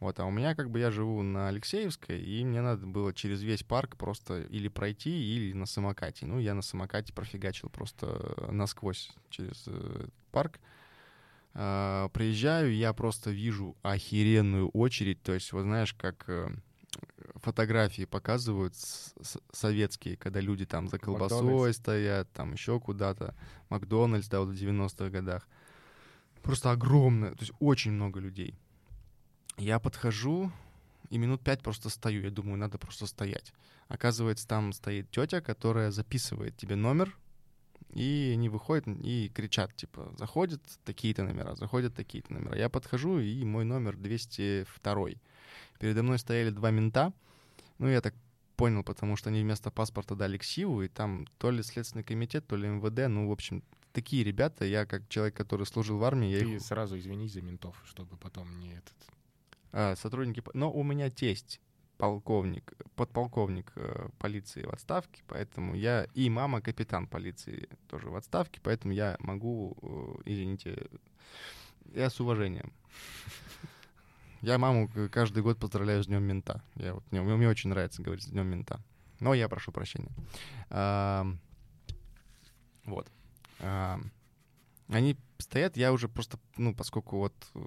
[0.00, 3.40] Вот, а у меня как бы я живу на Алексеевской, и мне надо было через
[3.40, 6.26] весь парк просто или пройти, или на самокате.
[6.26, 10.58] Ну, я на самокате профигачил просто насквозь через э, парк.
[11.58, 15.22] А, Приезжаю, я просто вижу охеренную очередь.
[15.22, 16.48] То есть, вот знаешь, как э,
[17.36, 21.78] фотографии показывают с- с- советские, когда люди там за колбасой Макдональдс.
[21.78, 23.34] стоят, там еще куда-то.
[23.70, 25.48] Макдональдс, да, вот в 90-х годах.
[26.42, 28.54] Просто огромное, то есть очень много людей.
[29.56, 30.52] Я подхожу
[31.08, 32.22] и минут пять просто стою.
[32.22, 33.52] Я думаю, надо просто стоять.
[33.88, 37.16] Оказывается, там стоит тетя, которая записывает тебе номер,
[37.92, 42.56] и они выходят и кричат, типа, заходят такие-то номера, заходят такие-то номера.
[42.56, 45.08] Я подхожу, и мой номер 202.
[45.78, 47.12] Передо мной стояли два мента.
[47.78, 48.14] Ну, я так
[48.56, 52.56] понял, потому что они вместо паспорта дали ксиву, и там то ли Следственный комитет, то
[52.56, 56.40] ли МВД, ну, в общем, такие ребята, я как человек, который служил в армии, я
[56.40, 58.94] Ты их сразу извинись за ментов, чтобы потом не этот...
[59.72, 60.42] А, сотрудники...
[60.54, 61.60] Но у меня тесть
[61.98, 66.06] полковник, подполковник э, полиции в отставке, поэтому я...
[66.14, 70.88] И мама капитан полиции тоже в отставке, поэтому я могу, э, извините,
[71.94, 72.72] я с уважением.
[74.42, 76.62] Я маму каждый год поздравляю с Днем мента.
[76.76, 78.80] Я вот, мне, мне очень нравится говорить с Днем мента.
[79.18, 80.12] Но я прошу прощения.
[80.68, 81.40] Ам,
[82.84, 83.10] вот.
[83.60, 84.12] Ам,
[84.88, 87.60] они стоят, я уже просто, ну, поскольку вот э,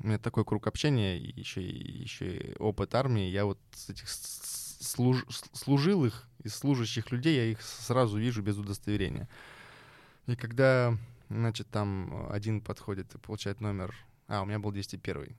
[0.00, 3.88] у меня такой круг общения, и еще, и- еще и опыт армии, я вот с
[3.90, 9.28] этих служ, служил их, из служащих людей, я их сразу вижу без удостоверения.
[10.26, 10.96] И когда,
[11.28, 13.94] значит, там один подходит и получает номер...
[14.28, 15.36] А, у меня был 201.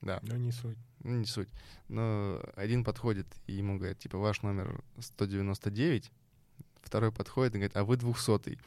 [0.00, 0.76] Да, Ну, не суть.
[1.02, 1.48] ну, не суть.
[1.88, 6.10] Но один подходит и ему говорит, типа, ваш номер 199,
[6.82, 8.58] второй подходит и говорит, а вы 200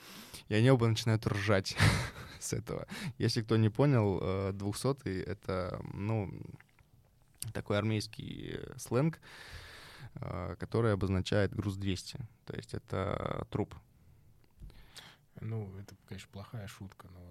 [0.49, 1.77] И они оба начинают ржать
[2.41, 2.87] с этого.
[3.17, 6.31] Если кто не понял, э, 200 это, ну,
[7.53, 9.19] такой армейский э, сленг,
[10.15, 12.19] э, который обозначает груз 200.
[12.45, 13.75] То есть это труп.
[15.41, 17.21] Ну, это, конечно, плохая шутка, но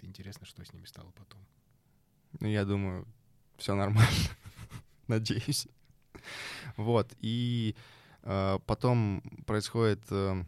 [0.00, 1.40] интересно, что с ними стало потом.
[2.40, 3.06] Ну, я думаю,
[3.56, 4.10] все нормально.
[5.08, 5.68] Надеюсь.
[6.76, 7.14] Вот.
[7.20, 7.74] И
[8.22, 10.44] э, потом происходит э,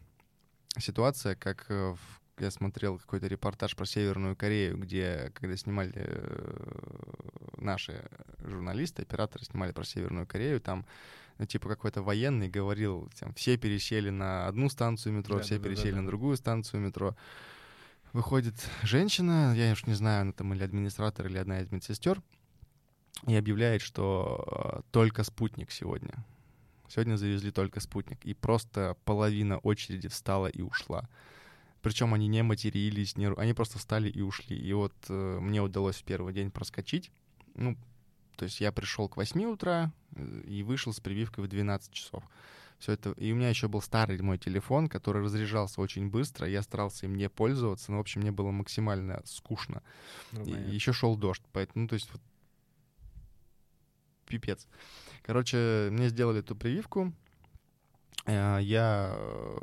[0.77, 7.51] ситуация, как э, в- я смотрел какой-то репортаж про Северную Корею, где, когда снимали э,
[7.57, 8.03] наши
[8.39, 10.85] журналисты, операторы снимали про Северную Корею, там
[11.37, 15.63] ну, типа какой-то военный говорил, там, все пересели на одну станцию метро, Да, все да,
[15.65, 16.07] пересели да, на да.
[16.07, 17.15] другую станцию метро.
[18.13, 22.21] Выходит женщина, я уж не знаю, она там или администратор, или одна из медсестер,
[23.27, 26.25] и объявляет, что э, только спутник сегодня.
[26.87, 28.23] Сегодня завезли только спутник.
[28.23, 31.07] И просто половина очереди встала и ушла.
[31.87, 33.33] Причем они не матерились, не...
[33.33, 34.57] они просто встали и ушли.
[34.57, 37.11] И вот э, мне удалось в первый день проскочить.
[37.55, 37.77] Ну,
[38.35, 42.25] то есть я пришел к 8 утра э, и вышел с прививкой в 12 часов.
[42.77, 43.11] Все это.
[43.11, 46.45] И у меня еще был старый мой телефон, который разряжался очень быстро.
[46.45, 47.89] Я старался им не пользоваться.
[47.93, 49.81] Но, в общем, мне было максимально скучно.
[50.33, 52.21] Ну, И еще шел дождь, поэтому, ну, то есть, вот,
[54.25, 54.67] пипец.
[55.23, 57.13] Короче, мне сделали эту прививку.
[58.25, 59.57] Э, Я, э,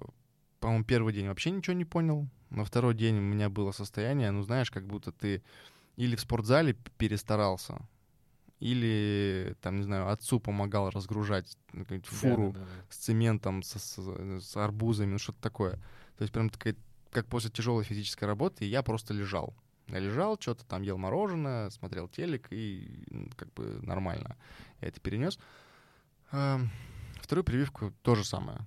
[0.64, 2.26] по-моему, первый день вообще ничего не понял.
[2.48, 5.42] На второй день у меня было состояние, ну, знаешь, как будто ты
[5.96, 7.86] или в спортзале перестарался,
[8.60, 12.70] или, там, не знаю, отцу помогал разгружать ну, какую-нибудь фуру Да-да-да.
[12.88, 15.72] с цементом, с, с- с арбузами, ну что-то такое.
[16.16, 16.76] То есть прям такая,
[17.10, 19.52] как после тяжелой физической работы, и я просто лежал.
[19.88, 23.04] Я лежал, что-то там ел мороженое, смотрел телек, и
[23.36, 24.34] как бы нормально.
[24.80, 25.38] Я это перенес.
[27.20, 28.60] Вторую прививку то же самое,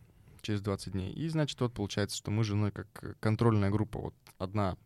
[0.48, 1.12] через 20 дней.
[1.12, 4.00] И, значит, вот получается, что мы с женой как э, контрольная группа.
[4.00, 4.78] Вот одна,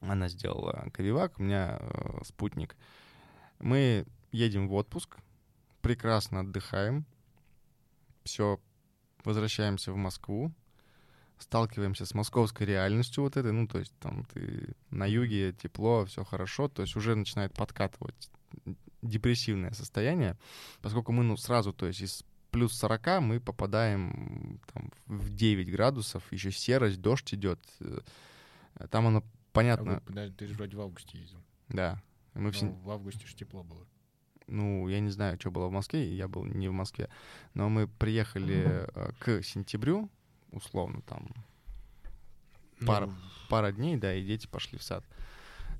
[0.00, 2.76] она сделала ковивак, у меня э, спутник.
[3.60, 5.18] Мы едем в отпуск,
[5.82, 7.06] прекрасно отдыхаем,
[8.24, 8.60] все,
[9.22, 10.52] возвращаемся в Москву,
[11.38, 16.24] сталкиваемся с московской реальностью вот этой, ну, то есть там ты на юге, тепло, все
[16.24, 18.30] хорошо, то есть уже начинает подкатывать
[19.00, 20.36] депрессивное состояние,
[20.82, 22.24] поскольку мы, ну, сразу, то есть из
[22.56, 27.98] плюс 40 мы попадаем там, в 9 градусов, еще серость, дождь идет, э,
[28.90, 31.38] там оно А понятно, вы- подожди, ты же вроде в августе ездил.
[31.68, 32.02] да.
[32.32, 33.86] Мы Ну, все, в августе же тепло было.
[34.46, 37.08] ну, я не знаю, что было в Москве, я был не в Москве,
[37.52, 40.08] но мы приехали э, к сентябрю,
[40.52, 41.28] условно, там,
[42.86, 43.06] Пара.
[43.06, 43.14] Ну,
[43.48, 45.04] пара дней, да, и дети пошли в сад.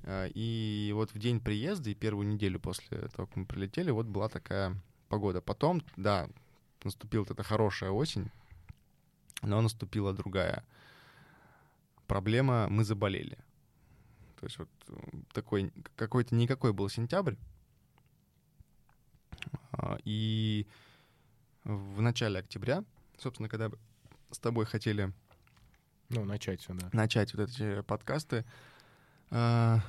[0.03, 4.05] Э, и вот в день приезда и первую неделю после того, как мы прилетели, вот
[4.07, 4.75] была такая
[5.09, 5.39] погода.
[5.41, 6.27] Потом, да,
[6.83, 8.29] наступила эта хорошая осень,
[9.41, 10.63] но наступила другая
[12.07, 13.37] проблема, мы заболели.
[14.39, 14.93] То есть вот э,
[15.33, 17.35] такой какой-то никакой был сентябрь,
[19.71, 20.67] а, и
[21.63, 22.83] в начале октября,
[23.17, 23.69] собственно, когда
[24.31, 25.13] с тобой хотели
[26.09, 26.89] ну, начать все, да.
[26.93, 28.45] Начать вот эти подкасты.
[29.29, 29.81] А,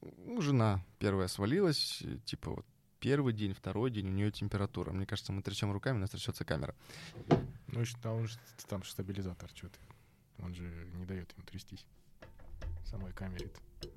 [0.00, 2.66] ну, жена первая свалилась, типа вот
[3.00, 4.92] первый день, второй день, у нее температура.
[4.92, 6.74] Мне кажется, мы трясем руками, у нас трясется камера.
[7.68, 9.78] Ну, а он же, там же стабилизатор, что ты.
[10.38, 11.86] Он же не дает ему трястись.
[12.84, 13.90] Самой камере -то.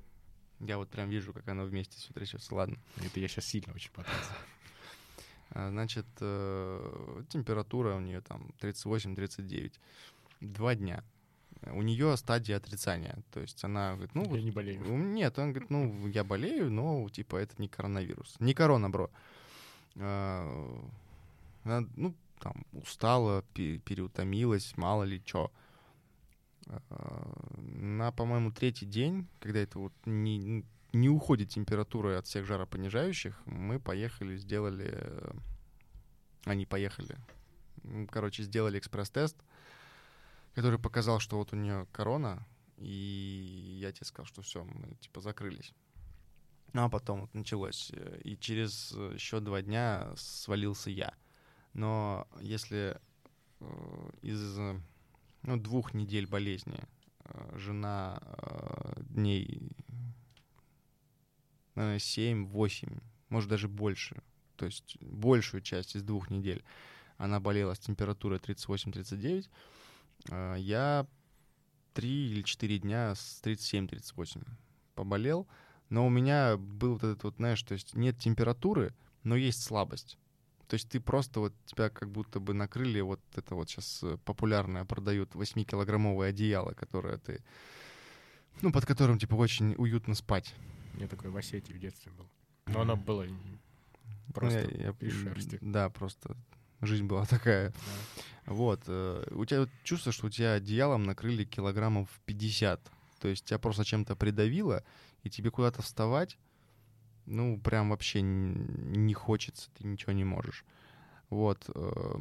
[0.60, 2.54] Я вот прям вижу, как оно вместе все трясется.
[2.54, 2.78] Ладно.
[2.96, 4.30] Это я сейчас сильно очень потряс.
[5.50, 9.72] А, значит, э, температура у нее там 38-39.
[10.40, 11.04] Два дня.
[11.62, 13.18] У нее стадия отрицания.
[13.32, 14.34] То есть она говорит, ну...
[14.34, 14.82] Я не болею.
[14.96, 18.36] Нет, он говорит, ну, я болею, но, типа, это не коронавирус.
[18.40, 19.10] Не корона, бро.
[19.96, 20.84] А,
[21.64, 25.50] она, ну, там, устала, переутомилась, мало ли что.
[26.66, 33.40] А, на, по-моему, третий день, когда это вот не, не уходит температура от всех жаропонижающих,
[33.46, 34.90] мы поехали, сделали...
[34.92, 35.32] Э,
[36.44, 37.16] они поехали.
[38.10, 39.36] Короче, сделали экспресс-тест,
[40.54, 45.20] который показал, что вот у нее корона, и я тебе сказал, что все, мы типа
[45.20, 45.72] закрылись.
[46.72, 47.90] Ну, а потом вот началось.
[47.92, 51.14] Э, и через еще два дня свалился я.
[51.72, 53.00] Но если
[53.60, 54.58] э, из
[55.42, 56.80] ну, двух недель болезни
[57.20, 59.70] э, жена э, дней
[61.74, 64.22] наверное, 7-8, может даже больше,
[64.56, 66.64] то есть большую часть из двух недель
[67.16, 69.48] она болела с температурой 38-39, э,
[70.28, 71.06] я
[71.94, 74.46] 3 или 4 дня с 37-38
[74.94, 75.46] поболел,
[75.90, 80.18] но у меня был вот этот вот, знаешь, то есть нет температуры, но есть слабость.
[80.66, 84.16] То есть ты просто вот тебя как будто бы накрыли, вот это вот сейчас э,
[84.24, 87.44] популярное продают 8-килограммовое одеяло, которое ты,
[88.62, 90.54] ну, под которым, типа, очень уютно спать.
[90.98, 92.26] Я такой в Осетии в детстве был.
[92.66, 93.26] Но оно было
[94.32, 95.58] просто ну, я, я, из шерсти.
[95.60, 96.36] Да, просто
[96.86, 97.70] жизнь была такая.
[97.70, 98.22] Да.
[98.46, 98.82] Вот.
[98.86, 102.80] Э, у тебя чувство, что у тебя одеялом накрыли килограммов 50.
[103.20, 104.84] То есть тебя просто чем-то придавило,
[105.22, 106.36] и тебе куда-то вставать,
[107.26, 110.64] ну, прям вообще не хочется, ты ничего не можешь.
[111.30, 111.70] Вот.
[111.74, 112.18] Э,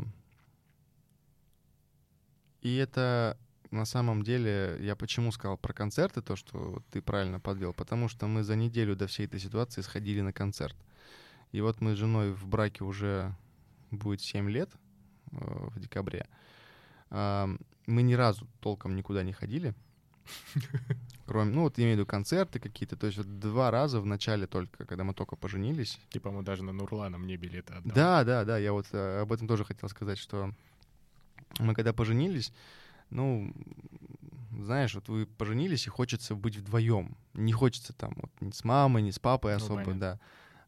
[2.61, 3.37] и это
[3.73, 8.27] на самом деле, я почему сказал про концерты, то, что ты правильно подвел, потому что
[8.27, 10.75] мы за неделю до всей этой ситуации сходили на концерт.
[11.51, 13.35] И вот мы с женой в браке уже
[13.93, 14.71] будет 7 лет
[15.31, 16.27] э, в декабре.
[17.09, 19.75] Мы ни разу толком никуда не ходили.
[21.25, 24.05] Кроме, ну вот я имею в виду концерты какие-то, то есть вот два раза в
[24.05, 25.99] начале только, когда мы только поженились.
[26.09, 27.93] Типа мы даже на Нурлана мне билеты отдал.
[27.93, 30.53] Да, да, да, я вот э, об этом тоже хотел сказать, что
[31.59, 32.53] мы когда поженились,
[33.09, 33.53] ну,
[34.51, 37.15] знаешь, вот вы поженились, и хочется быть вдвоем.
[37.33, 40.19] Не хочется там вот ни с мамой, ни с папой ну, особо, ну, да.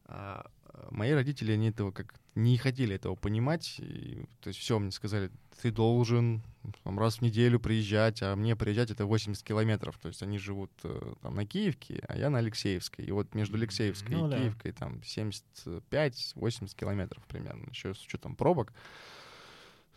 [0.04, 0.46] А,
[0.90, 3.76] мои родители, они этого как не хотели этого понимать.
[3.78, 5.30] И, то есть все, мне сказали,
[5.62, 6.42] ты должен
[6.84, 9.98] там, раз в неделю приезжать, а мне приезжать это 80 километров.
[9.98, 13.06] То есть они живут э, там на Киевке, а я на Алексеевской.
[13.06, 14.38] И вот между Алексеевской ну, и да.
[14.38, 18.72] Киевкой там 75-80 километров примерно, еще с учетом пробок.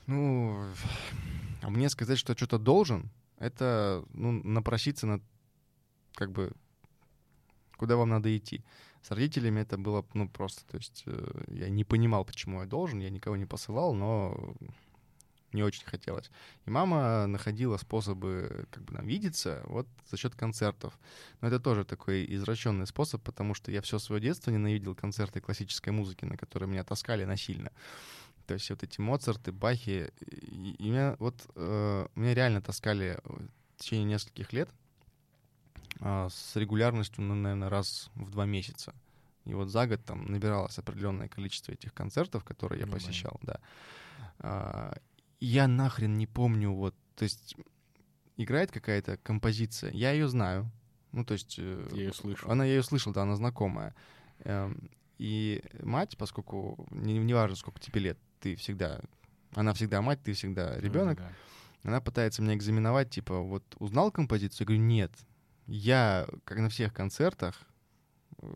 [0.07, 0.65] Ну,
[1.61, 5.21] а мне сказать, что что-то должен, это ну, напроситься на
[6.15, 6.53] как бы
[7.77, 8.63] куда вам надо идти.
[9.01, 12.99] С родителями это было, ну, просто, то есть э, я не понимал, почему я должен,
[12.99, 14.55] я никого не посылал, но
[15.53, 16.29] не очень хотелось.
[16.65, 20.97] И мама находила способы как бы нам видеться вот за счет концертов.
[21.41, 25.89] Но это тоже такой извращенный способ, потому что я все свое детство ненавидел концерты классической
[25.89, 27.71] музыки, на которые меня таскали насильно.
[28.45, 30.11] То есть вот эти Моцарты, Бахи.
[30.21, 34.69] И, и меня вот э, меня реально таскали в течение нескольких лет
[36.01, 38.93] с регулярностью, ну, наверное, раз в два месяца.
[39.45, 43.01] И вот за год там набиралось определенное количество этих концертов, которые я Понимаю.
[43.01, 43.59] посещал, да.
[44.39, 44.97] А,
[45.39, 47.55] я нахрен не помню, вот, то есть
[48.37, 50.69] играет какая-то композиция, я ее знаю,
[51.11, 51.55] ну, то есть...
[51.57, 52.49] Э, я ее слышу.
[52.49, 53.95] Она, я ее слышал, да, она знакомая.
[54.39, 59.01] Эм, и мать, поскольку, не, не важно, сколько тебе лет, ты всегда,
[59.55, 61.23] она всегда мать, ты всегда ребенок, mm,
[61.83, 61.89] да.
[61.89, 64.59] она пытается меня экзаменовать, типа, вот узнал композицию?
[64.61, 65.11] Я говорю, нет,
[65.69, 67.55] я, как на всех концертах,
[68.41, 68.47] э,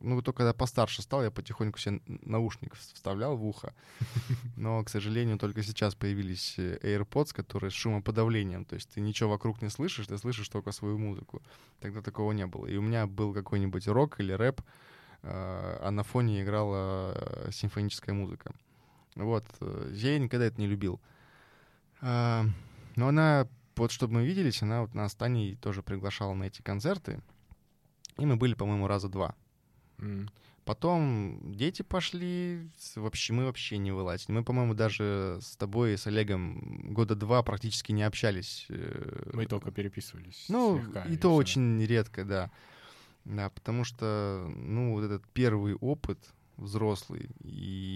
[0.00, 3.74] ну, только когда постарше стал, я потихоньку себе наушник вставлял в ухо.
[4.56, 8.64] Но, к сожалению, только сейчас появились э, AirPods, которые с шумоподавлением.
[8.64, 11.42] То есть ты ничего вокруг не слышишь, ты слышишь только свою музыку.
[11.80, 12.66] Тогда такого не было.
[12.66, 14.60] И у меня был какой-нибудь рок или рэп,
[15.22, 18.54] э, а на фоне играла э, симфоническая музыка.
[19.16, 19.44] Вот.
[19.92, 21.00] Я никогда это не любил.
[22.00, 22.44] А,
[22.96, 27.20] но она, вот чтобы мы виделись, она вот нас с тоже приглашала на эти концерты.
[28.18, 29.34] И мы были, по-моему, раза два.
[29.98, 30.28] Mm.
[30.64, 34.32] Потом дети пошли, вообще мы вообще не вылазили.
[34.32, 38.66] Мы, по-моему, даже с тобой и с Олегом года два практически не общались.
[38.68, 40.46] Э, мы только переписывались.
[40.48, 41.36] Ну, слегка, и, и то все.
[41.36, 42.50] очень редко, да.
[43.24, 46.18] Да, потому что, ну, вот этот первый опыт
[46.56, 47.50] взрослый и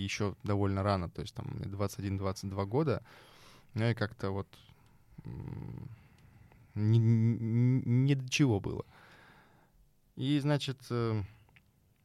[0.05, 3.03] еще довольно рано, то есть там 21-22 года,
[3.74, 4.47] ну и как-то вот
[6.75, 8.85] ни, ни, ни до чего было.
[10.16, 11.23] И, значит, э,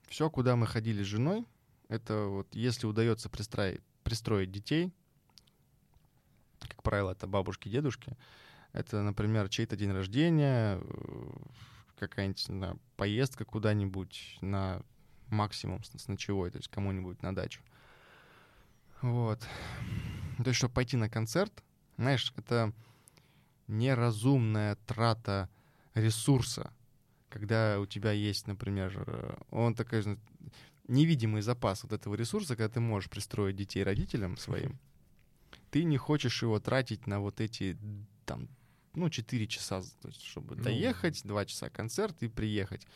[0.07, 1.45] все, куда мы ходили с женой,
[1.89, 4.91] это вот если удается пристроить, пристроить детей,
[6.59, 8.16] как правило, это бабушки, дедушки,
[8.74, 11.30] это, например, чей-то день рождения, э,
[11.99, 14.82] какая-нибудь знаю, поездка куда-нибудь на
[15.30, 17.61] максимум с, ночевой, то есть кому-нибудь на дачу.
[19.01, 19.39] Вот.
[20.38, 21.63] То есть, чтобы пойти на концерт,
[21.97, 22.74] знаешь, это
[23.68, 25.49] неразумная трата
[25.93, 26.72] ресурса
[27.36, 30.18] когда у тебя есть, например, э, он такой
[30.88, 34.80] невидимый запас вот этого ресурса, когда ты можешь пристроить детей родителям своим,
[35.70, 37.78] ты не хочешь его тратить на вот эти
[38.26, 38.47] там,
[38.93, 42.88] ну, 4 часа, есть, чтобы ну, доехать, 2 часа концерт и приехать.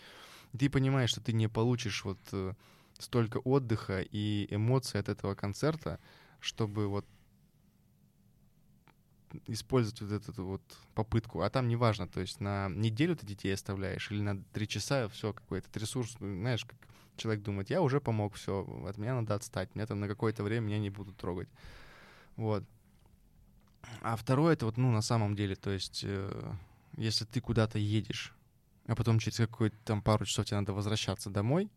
[0.58, 2.54] Ты понимаешь, что ты не получишь вот э,
[2.98, 6.00] столько отдыха и эмоций от этого концерта,
[6.40, 7.06] чтобы вот
[9.48, 10.62] использовать вот эту вот
[10.96, 11.42] попытку.
[11.42, 15.34] А там неважно, то есть на неделю ты детей оставляешь или на три часа все,
[15.34, 16.78] какой-то ресурс, ну, знаешь, как
[17.16, 20.66] человек думает, я уже помог, все, от меня надо отстать, меня там на какое-то время
[20.66, 21.50] меня не будут трогать.
[22.36, 22.64] Вот.
[24.02, 26.54] А второе, это вот, ну, на самом деле, то есть, э,
[26.98, 28.34] если ты куда-то едешь,
[28.88, 31.70] а потом через какую-то там пару часов тебе надо возвращаться домой,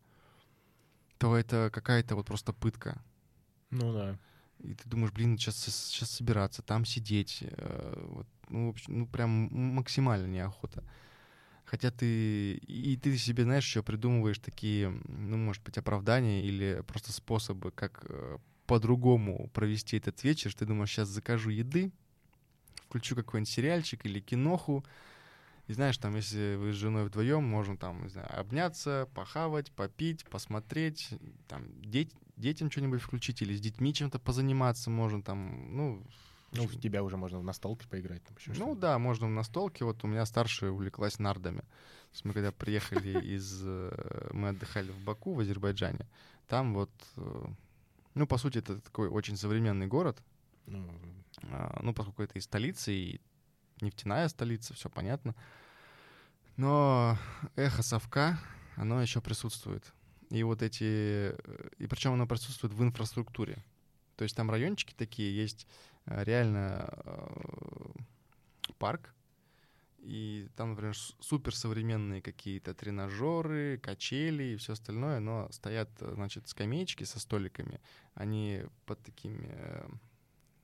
[1.17, 3.01] то это какая-то вот просто пытка.
[3.69, 4.17] Ну да.
[4.63, 7.39] И ты думаешь, блин, сейчас, сейчас собираться, там сидеть.
[7.41, 10.83] Э, вот, ну, в общем, ну, прям максимально неохота.
[11.65, 12.55] Хотя ты...
[12.55, 18.05] И ты себе, знаешь, еще придумываешь такие, ну, может быть, оправдания или просто способы, как
[18.07, 20.53] э, по-другому провести этот вечер.
[20.53, 21.91] Ты думаешь, сейчас закажу еды,
[22.87, 24.85] включу какой-нибудь сериальчик или киноху,
[25.67, 30.25] и знаешь, там, если вы с женой вдвоем, можно там, не знаю, обняться, похавать, попить,
[30.25, 31.09] посмотреть,
[31.47, 36.03] там, деть, детям что-нибудь включить или с детьми чем-то позаниматься можно там, ну...
[36.55, 38.23] Ну, у тебя уже можно в настолке поиграть.
[38.25, 39.85] Там, еще ну да, можно в настолке.
[39.85, 41.61] Вот у меня старшая увлеклась нардами.
[41.61, 43.61] То есть мы когда приехали из...
[43.65, 46.07] Э, мы отдыхали в Баку, в Азербайджане.
[46.47, 46.91] Там вот...
[47.17, 47.45] Э,
[48.13, 50.21] ну, по сути, это такой очень современный город.
[50.67, 50.87] Ну,
[51.51, 53.19] а, ну поскольку это и столица, и
[53.81, 55.35] нефтяная столица, все понятно.
[56.55, 57.17] Но
[57.55, 58.39] эхо совка,
[58.75, 59.91] оно еще присутствует.
[60.33, 60.83] И вот эти...
[60.83, 63.63] Э, и причем оно присутствует в инфраструктуре.
[64.15, 65.67] То есть там райончики такие, есть
[66.07, 67.91] э, реально э,
[68.79, 69.13] парк,
[69.99, 77.19] и там, например, суперсовременные какие-то тренажеры, качели и все остальное, но стоят, значит, скамеечки со
[77.19, 77.79] столиками,
[78.15, 79.55] они под такими...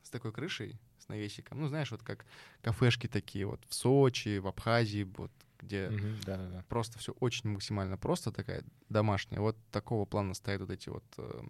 [0.02, 1.62] с такой крышей, с навесиком.
[1.62, 2.26] Ну, знаешь, вот как
[2.64, 6.64] кафешки такие вот в Сочи, в Абхазии, вот где mm-hmm, да, да, да.
[6.68, 9.40] просто все очень максимально просто, такая домашняя.
[9.40, 11.42] Вот такого плана стоят вот эти вот э,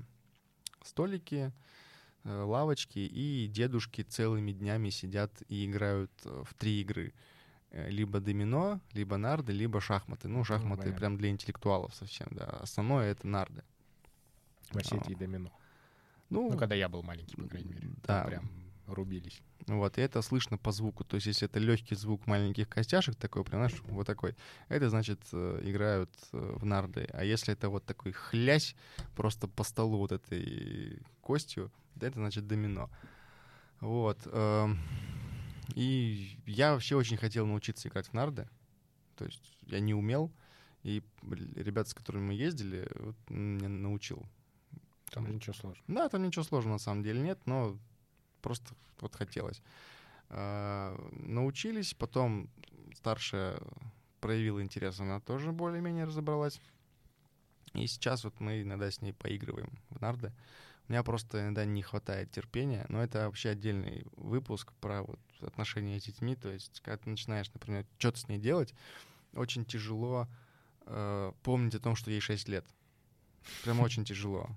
[0.83, 1.51] столики,
[2.23, 7.13] э, лавочки, и дедушки целыми днями сидят и играют э, в три игры.
[7.71, 10.27] Э, либо домино, либо нарды, либо шахматы.
[10.27, 12.45] Ну, шахматы ну, прям для интеллектуалов совсем, да.
[12.45, 13.63] Основное— это нарды.
[14.71, 15.51] Осетии а, домино.
[16.29, 17.89] Ну, ну, когда я был маленький, по крайней мере.
[18.03, 18.23] Да.
[18.23, 18.49] прям
[18.93, 19.41] рубились.
[19.67, 21.03] Вот, и это слышно по звуку.
[21.03, 24.35] То есть, если это легкий звук маленьких костяшек, такой, понимаешь, вот такой,
[24.67, 27.07] это значит, э, играют э, в нарды.
[27.13, 28.75] А если это вот такой хлясь
[29.15, 32.89] просто по столу вот этой костью, это значит домино.
[33.79, 34.19] Вот.
[34.25, 34.79] Эм,
[35.75, 38.47] и я вообще очень хотел научиться играть в нарды.
[39.15, 40.31] То есть я не умел.
[40.83, 41.03] И
[41.55, 44.25] ребята, с которыми мы ездили, вот, меня научил.
[45.11, 45.85] Там ничего сложного.
[45.87, 47.77] Да, там ничего сложного на самом деле нет, но
[48.41, 49.61] просто вот хотелось.
[50.29, 52.49] А, научились, потом
[52.95, 53.59] старшая
[54.19, 56.59] проявила интерес, она тоже более-менее разобралась.
[57.73, 60.33] И сейчас вот мы иногда с ней поигрываем в нарды.
[60.87, 65.99] У меня просто иногда не хватает терпения, но это вообще отдельный выпуск про вот отношения
[65.99, 66.35] с детьми.
[66.35, 68.73] То есть, когда ты начинаешь, например, что-то с ней делать,
[69.33, 70.27] очень тяжело
[70.87, 72.65] э, помнить о том, что ей 6 лет.
[73.63, 74.49] Прям очень тяжело.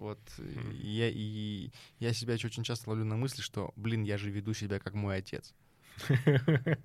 [0.00, 4.54] Вот я, и я себя очень часто ловлю на мысли, что, блин, я же веду
[4.54, 5.52] себя как мой отец.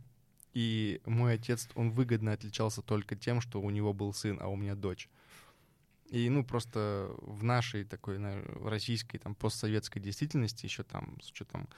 [0.54, 4.58] И мой отец, он выгодно отличался только тем, что у него был сын, а у
[4.58, 5.10] меня дочь.
[6.10, 11.70] И, ну, просто в нашей такой, на- российской, там, постсоветской действительности еще там, с учетом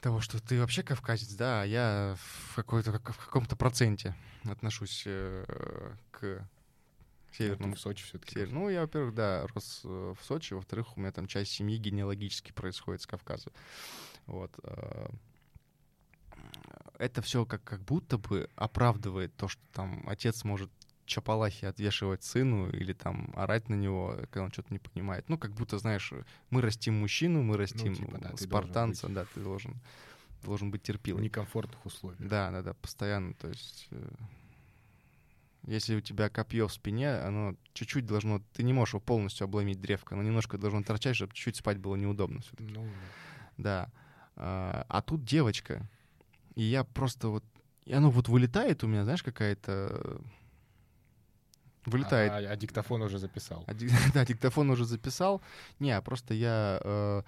[0.00, 4.14] того, что ты вообще кавказец, да, а я в, какой-то, как- в каком-то проценте
[4.44, 6.48] отношусь э, к
[7.32, 8.34] Ты северному в Сочи все-таки.
[8.34, 8.52] Север.
[8.52, 12.52] Ну, я, во-первых, да, рос э, в Сочи, во-вторых, у меня там часть семьи генеалогически
[12.52, 13.50] происходит с Кавказа.
[14.26, 14.52] Вот.
[14.62, 15.08] э,
[16.98, 20.70] Это все как, как будто бы оправдывает то, что там отец может
[21.04, 25.28] чапалахи отвешивать сыну или там орать на него, когда он что-то не понимает.
[25.28, 26.12] Ну, как будто, знаешь,
[26.50, 29.74] мы растим мужчину, мы растим типа, да, ты спартанца, быть- да, ты должен,
[30.44, 31.22] должен быть В терпилой.
[31.24, 32.20] некомфортных условиях.
[32.20, 33.34] Да, да, да, постоянно.
[33.34, 34.08] То есть, э,
[35.66, 39.80] если у тебя копье в спине, оно чуть-чуть должно, ты не можешь его полностью обломить
[39.80, 42.72] древко, оно немножко должно торчать, чтобы чуть-чуть спать было неудобно все-таки.
[42.72, 42.86] Ну,
[43.56, 43.90] Да.
[44.34, 45.88] А, а тут девочка,
[46.54, 47.44] и я просто вот,
[47.84, 50.20] и оно вот вылетает у меня, знаешь, какая-то
[51.86, 52.32] вылетает.
[52.32, 53.64] А, а диктофон уже записал.
[53.66, 53.74] А
[54.14, 55.42] да, диктофон уже записал.
[55.78, 57.22] Не, а просто я э,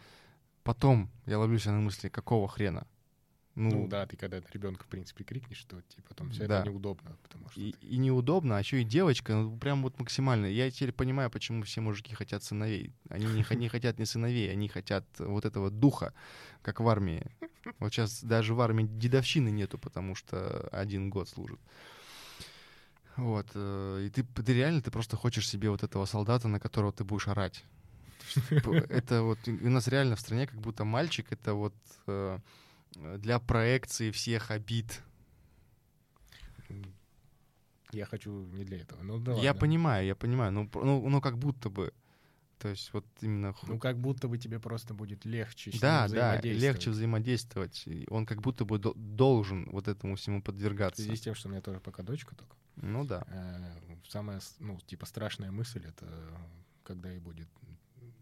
[0.62, 2.86] потом я ловлю себя на мысли, какого хрена?
[3.56, 6.60] Ну, да, ты когда ребенка, в принципе, крикнешь, то типа потом все Да.
[6.60, 9.98] это неудобно, потому что И, ты- и неудобно, а еще и девочка, ну, прям вот
[10.00, 10.46] максимально.
[10.46, 12.92] Я теперь понимаю, почему все мужики хотят сыновей.
[13.10, 16.12] Они не, не хотят не сыновей, они хотят вот этого духа,
[16.62, 17.22] как в армии.
[17.78, 21.60] Вот сейчас даже в армии дедовщины нету, потому что один год служит.
[23.16, 23.46] Вот.
[23.54, 27.04] э, И ты, ты реально, ты просто хочешь себе вот этого солдата, на которого ты
[27.04, 27.64] будешь орать.
[28.64, 31.74] П- Это вот у нас реально в стране как будто мальчик это вот
[32.06, 32.38] э,
[32.96, 35.02] для проекции всех обид
[37.92, 39.02] я хочу не для этого.
[39.02, 39.60] Ну, да я ладно.
[39.60, 41.92] понимаю, я понимаю, ну, пр- ну, ну как будто бы.
[42.58, 43.54] То есть вот именно...
[43.66, 46.62] Ну, как будто бы тебе просто будет легче с да, ним да, взаимодействовать.
[46.62, 47.88] легче взаимодействовать.
[48.08, 51.02] Он как будто бы до- должен вот этому всему В подвергаться.
[51.02, 52.56] связи с тем, что у меня тоже пока дочка только.
[52.76, 53.24] Ну да.
[53.26, 56.06] э, Самая, ну, типа, страшная мысль— это
[56.84, 57.48] когда ей будет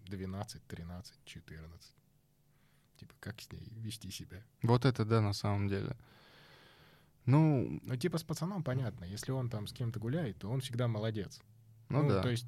[0.06, 1.94] 12, 13, 14.
[3.02, 4.44] Типа, как с ней вести себя?
[4.62, 5.96] Вот это да, на самом деле.
[7.26, 9.04] Ну, Ну, типа, с пацаном понятно.
[9.04, 11.40] Если он там с кем-то гуляет, то он всегда молодец.
[11.88, 12.22] ну, да.
[12.22, 12.46] то есть,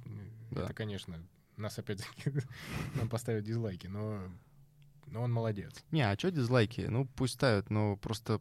[0.52, 0.62] Да.
[0.62, 1.18] это, конечно,
[1.56, 2.32] нас опять-таки
[2.94, 4.30] нам поставят дизлайки, но,
[5.06, 5.84] но он молодец.
[5.90, 6.82] Не, а что дизлайки?
[6.82, 8.40] Ну, пусть ставят, но просто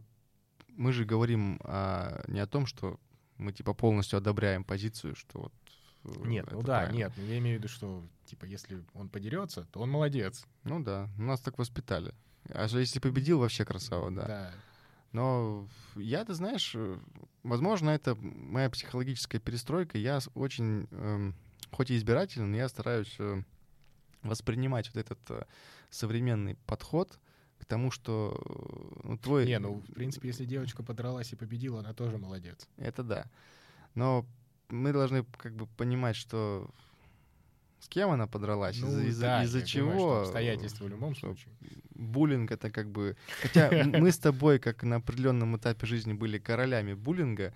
[0.68, 2.99] мы же говорим а, не о том, что
[3.38, 5.53] мы типа полностью одобряем позицию, что вот...
[6.04, 6.97] э, Нет, ну да, правильно.
[6.97, 10.45] нет, но я имею в виду, что, типа, если он подерется, то он молодец.
[10.64, 12.14] Ну да, нас так воспитали.
[12.49, 14.26] А что если победил, вообще красава, да.
[14.26, 14.54] Да.
[15.14, 16.97] Но я, ты знаешь, э,
[17.43, 19.97] возможно, это моя психологическая перестройка.
[19.97, 21.36] Я очень, эм,
[21.72, 23.43] хоть и избирателен, но я стараюсь э,
[24.24, 25.43] воспринимать вот этот э,
[25.91, 27.20] современный подход
[27.60, 29.45] к тому, что э, ну, твой...
[29.45, 32.68] Не, ну, в принципе, если девочка подралась и победила, она тоже молодец.
[32.78, 33.26] Это да.
[33.93, 34.26] Но
[34.74, 36.69] мы должны как бы понимать, что
[37.80, 39.91] с кем она подралась, Ну, из-за, да, из-за чего.
[39.91, 41.51] понимаю, обстоятельства в любом случае.
[41.95, 43.15] буллинг это как бы...
[43.41, 47.53] Хотя мы с тобой, как на определенном этапе жизни были королями буллинга,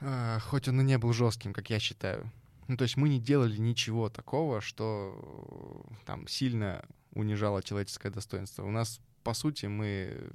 [0.00, 2.30] а, хоть он и не был жестким, как я считаю.
[2.68, 8.64] Ну, то есть мы не делали ничего такого, что там сильно унижало человеческое достоинство.
[8.64, 10.30] У нас, по сути, мы...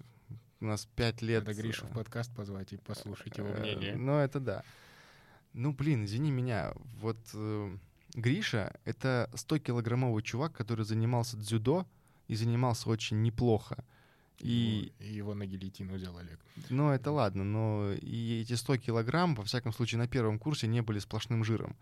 [0.61, 1.45] У нас пять лет...
[1.47, 3.95] Надо Гришу в э, подкаст позвать и послушать его Э, мнение.
[3.95, 4.63] Ну, это да.
[5.59, 6.73] Ну, блин, извини меня.
[7.01, 7.77] Вот э,
[8.13, 11.85] Гриша— это 100-килограммовый чувак, который занимался дзюдо
[12.29, 13.83] и занимался очень неплохо.
[14.39, 16.39] И, И его на гильотину взял Олег.
[16.69, 20.81] ну, это ладно, но и эти 100 килограмм, во всяком случае, на первом курсе не
[20.81, 21.75] были сплошным жиром.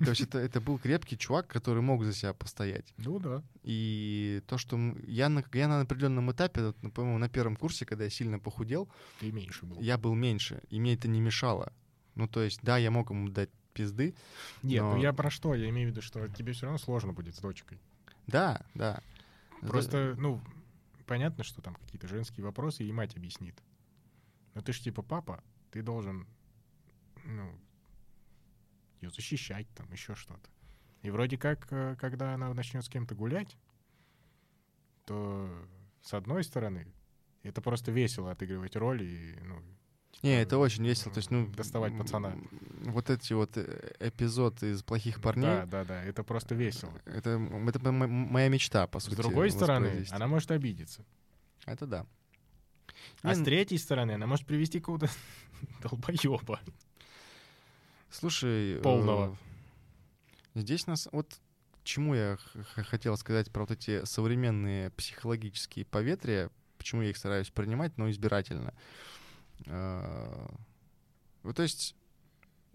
[0.00, 2.92] То есть это, это был крепкий чувак, который мог за себя постоять.
[2.98, 3.42] Ну да.
[3.62, 4.76] И то, что
[5.06, 8.88] я на, я на определенном этапе, ну, по-моему, на первом курсе, когда я сильно похудел,
[9.20, 9.80] Ты меньше был.
[9.80, 11.72] я был меньше, и мне это не мешало.
[12.20, 14.14] Ну, то есть, да, я мог ему дать пизды.
[14.62, 15.54] Нет, но- ну я про что?
[15.54, 17.80] Я имею в виду, что тебе все равно сложно будет с дочкой.
[18.26, 19.00] Да, да.
[19.62, 20.38] Просто, ну,
[21.06, 23.54] понятно, что там какие-то женские вопросы, и мать объяснит.
[24.52, 26.26] Но ты ж типа папа, ты должен,
[27.24, 27.58] ну,
[29.00, 30.50] ее защищать, там, еще что-то.
[31.00, 33.56] И вроде как, э, когда она начнет с кем-то гулять,
[35.06, 35.50] то
[36.02, 36.86] с одной стороны,
[37.42, 39.62] это просто весело отыгрывать роль и, ну,
[40.22, 41.12] Не, это очень весело.
[41.12, 42.36] То есть, ну, Доставать пацана.
[42.82, 45.46] Вот эти вот э, эпизоды из плохих парней.
[45.46, 46.92] да, да, да, это просто весело.
[47.06, 49.16] Это, это моя мечта, по С сути.
[49.16, 51.04] другой стороны, она может обидеться.
[51.64, 52.06] Это да.
[53.22, 55.08] А с третьей стороны, она может привести какого-то
[55.82, 56.60] долбоеба.
[58.10, 58.74] Слушай...
[58.78, 59.36] э, Полного.
[60.54, 61.40] Здесь нас вот
[61.82, 62.36] чему я
[62.74, 68.70] хотел сказать про вот эти современные психологические поветрия, почему я их стараюсь принимать, но избирательно.
[68.70, 68.74] А,
[69.66, 71.96] вот, то есть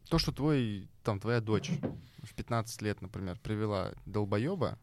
[0.09, 1.71] то, что твой, там, твоя дочь
[2.23, 4.77] в 15 лет, например, привела долбоеба,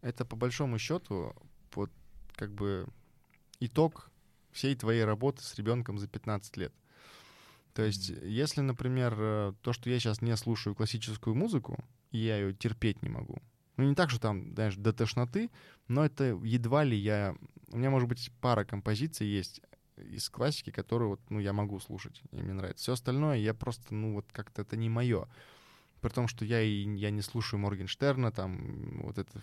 [0.00, 1.34] это по большому счету
[1.74, 1.90] вот
[2.34, 2.86] как бы
[3.60, 4.10] итог
[4.50, 6.74] всей твоей работы с ребенком за 15 лет.
[7.74, 12.36] То есть, если, например, э, то, что я сейчас не слушаю классическую музыку, и я
[12.36, 13.38] ее терпеть не могу.
[13.78, 15.50] Ну, не так, что там, знаешь, до тошноты,
[15.88, 17.34] но это едва ли я...
[17.68, 19.62] У меня, может быть, пара композиций есть
[19.96, 22.82] из классики, которую вот, ну, я могу слушать, и мне нравится.
[22.82, 25.28] Все остальное я просто, ну, вот как-то это не мое.
[26.00, 29.40] При том, что я и я не слушаю Моргенштерна, там, вот это,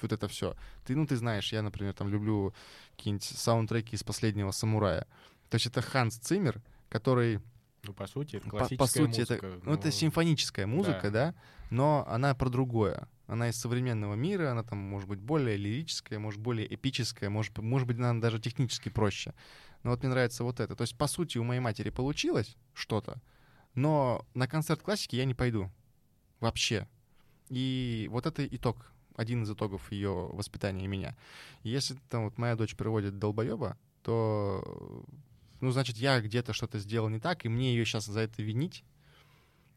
[0.00, 0.54] вот это все.
[0.84, 2.54] Ты, ну, ты знаешь, я, например, там люблю
[2.96, 5.06] какие-нибудь саундтреки из «Последнего самурая».
[5.50, 7.40] То есть это Ханс Циммер, который...
[7.84, 9.46] Ну, по сути, это классическая по, по сути, музыка.
[9.46, 11.10] Это, ну, это симфоническая музыка, да.
[11.10, 11.34] да,
[11.70, 13.08] но она про другое.
[13.26, 17.86] Она из современного мира, она там может быть более лирическая, может более эпическая, может, может
[17.86, 19.34] быть, она даже технически проще.
[19.82, 20.74] Но вот мне нравится вот это.
[20.74, 23.20] То есть, по сути, у моей матери получилось что-то,
[23.74, 25.70] но на концерт классики я не пойду.
[26.40, 26.88] Вообще.
[27.48, 31.16] И вот это итог, один из итогов ее воспитания меня.
[31.62, 35.04] И если там вот моя дочь приводит долбоеба, то
[35.60, 38.84] ну, значит, я где-то что-то сделал не так, и мне ее сейчас за это винить.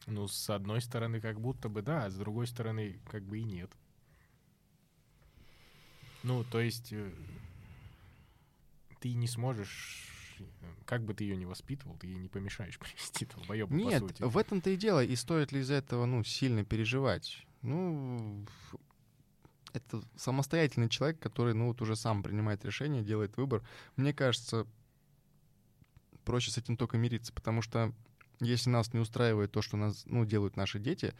[0.07, 3.43] Ну, с одной стороны, как будто бы да, а с другой стороны, как бы и
[3.43, 3.71] нет.
[6.23, 7.11] Ну, то есть э,
[8.99, 10.37] ты не сможешь,
[10.85, 14.23] как бы ты ее не воспитывал, ты ей не помешаешь привести долбоеба, Нет, по сути.
[14.23, 15.03] в этом-то и дело.
[15.03, 17.45] И стоит ли из-за этого, ну, сильно переживать?
[17.61, 18.45] Ну,
[19.73, 23.63] это самостоятельный человек, который, ну, вот уже сам принимает решение, делает выбор.
[23.95, 24.67] Мне кажется,
[26.23, 27.93] проще с этим только мириться, потому что
[28.39, 31.13] если нас не устраивает то, что нас, ну, делают наши дети,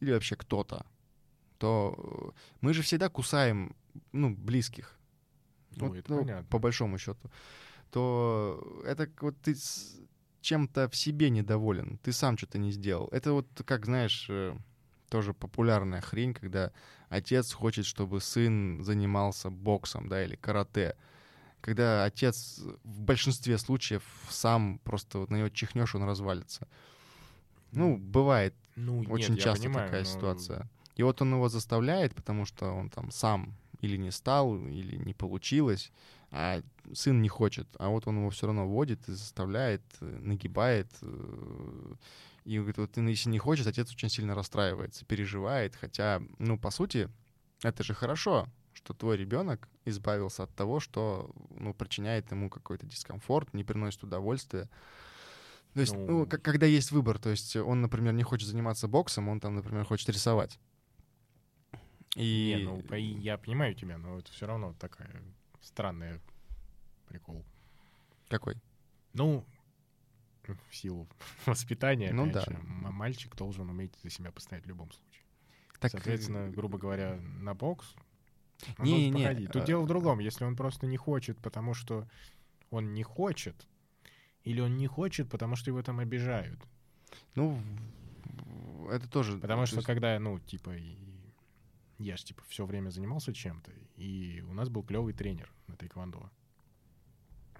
[0.00, 0.84] или вообще кто-то,
[1.58, 3.76] то мы же всегда кусаем,
[4.12, 4.98] ну, близких.
[5.76, 6.48] Ну, вот, это ну, понятно.
[6.50, 7.30] По большому счету.
[7.90, 9.54] То это вот ты
[10.40, 13.08] чем-то в себе недоволен, ты сам что-то не сделал.
[13.12, 14.56] Это вот, как знаешь, э,
[15.08, 16.72] тоже популярная хрень, когда
[17.08, 20.96] отец хочет, чтобы сын занимался боксом, да, или карате
[21.62, 26.68] когда отец в большинстве случаев сам просто вот на него чихнешь, он развалится.
[27.70, 30.08] Ну, бывает ну, очень нет, часто понимаю, такая но...
[30.08, 30.70] ситуация.
[30.96, 35.14] И вот он его заставляет, потому что он там сам или не стал, или не
[35.14, 35.92] получилось,
[36.30, 37.68] а сын не хочет.
[37.78, 40.88] А вот он его все равно водит и заставляет, нагибает.
[41.00, 41.94] Э,
[42.44, 45.76] и говорит, вот если не хочет, отец очень сильно расстраивается, переживает.
[45.76, 47.08] Хотя, ну, по сути,
[47.62, 48.48] это же хорошо
[48.84, 54.68] что твой ребенок избавился от того, что ну, причиняет ему какой-то дискомфорт, не приносит удовольствия.
[55.74, 58.88] То есть, ну, ну как, когда есть выбор, то есть он, например, не хочет заниматься
[58.88, 60.58] боксом, он там, например, хочет рисовать.
[62.16, 62.54] И...
[62.58, 65.22] Не, ну, я понимаю тебя, но это все равно такая
[65.62, 66.20] странная
[67.06, 67.44] прикол.
[68.28, 68.56] Какой?
[69.14, 69.46] Ну,
[70.42, 71.08] в силу
[71.46, 72.40] воспитания, ну, да.
[72.42, 75.22] же, мальчик должен уметь за себя постоять в любом случае.
[75.78, 77.94] Так, Соответственно, грубо говоря, на бокс
[78.78, 79.46] не, не, не.
[79.46, 79.66] Тут а...
[79.66, 80.18] дело в другом.
[80.18, 82.08] Если он просто не хочет, потому что
[82.70, 83.66] он не хочет,
[84.44, 86.60] или он не хочет, потому что его там обижают.
[87.34, 87.60] Ну,
[88.90, 89.38] это тоже...
[89.38, 89.86] Потому что есть...
[89.86, 90.74] когда, ну, типа,
[91.98, 96.30] я же, типа, все время занимался чем-то, и у нас был клевый тренер на тэквондо.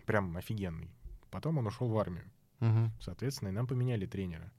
[0.07, 0.91] Прям офигенный.
[1.31, 2.31] Потом он ушел в армию.
[2.61, 2.93] Угу.
[3.01, 4.53] Соответственно, и нам поменяли тренера.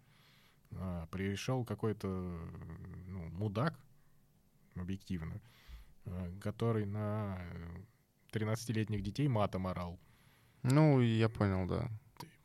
[0.72, 2.08] А, пришел какой-то
[3.08, 3.78] ну, мудак,
[4.76, 5.41] объективно,
[6.41, 7.39] который на
[8.32, 9.99] 13-летних детей матом орал.
[10.64, 11.89] Ну, я понял, да.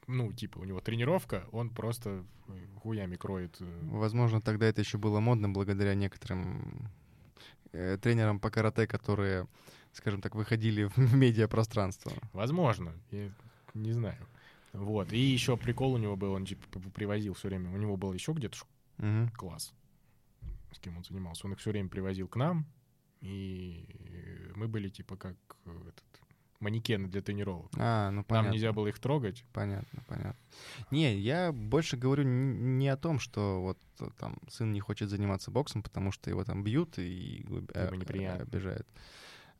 [0.06, 2.24] Ну, типа, у него тренировка, он просто
[2.76, 3.56] хуями кроет.
[3.60, 3.80] Э.
[3.82, 6.90] Возможно, тогда это еще было модно благодаря некоторым
[7.72, 9.46] э, тренерам по карате, которые,
[9.92, 12.12] скажем так, выходили в медиапространство.
[12.32, 13.30] Возможно, я
[13.74, 14.26] не знаю.
[14.72, 15.12] Вот.
[15.12, 17.70] И еще прикол у него был, он типа привозил все время.
[17.70, 18.58] У него был еще где-то
[18.98, 19.30] угу.
[19.36, 19.72] класс,
[20.72, 21.46] с кем он занимался.
[21.46, 22.66] Он их все время привозил к нам,
[23.20, 23.84] и
[24.54, 26.04] мы были типа как этот,
[26.60, 27.70] манекены для тренировок.
[27.76, 28.48] А, ну понятно.
[28.48, 29.44] Нам нельзя было их трогать.
[29.52, 30.40] Понятно, понятно.
[30.90, 33.78] Не, я больше говорю не о том, что вот
[34.18, 37.44] там сын не хочет заниматься боксом, потому что его там бьют и
[37.74, 38.42] э, неприятно.
[38.42, 38.88] обижают.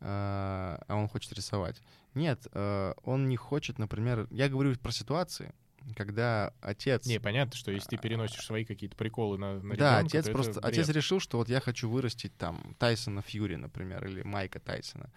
[0.01, 1.81] А, а он хочет рисовать.
[2.15, 5.53] Нет, э, он не хочет, например, я говорю про ситуации,
[5.97, 7.07] когда отец...
[7.07, 10.61] Не, понятно, что если ты переносишь свои какие-то приколы на, на Да, ребенка, отец просто...
[10.61, 15.11] Отец решил, что вот я хочу вырастить там Тайсона Фьюри, например, или Майка Тайсона.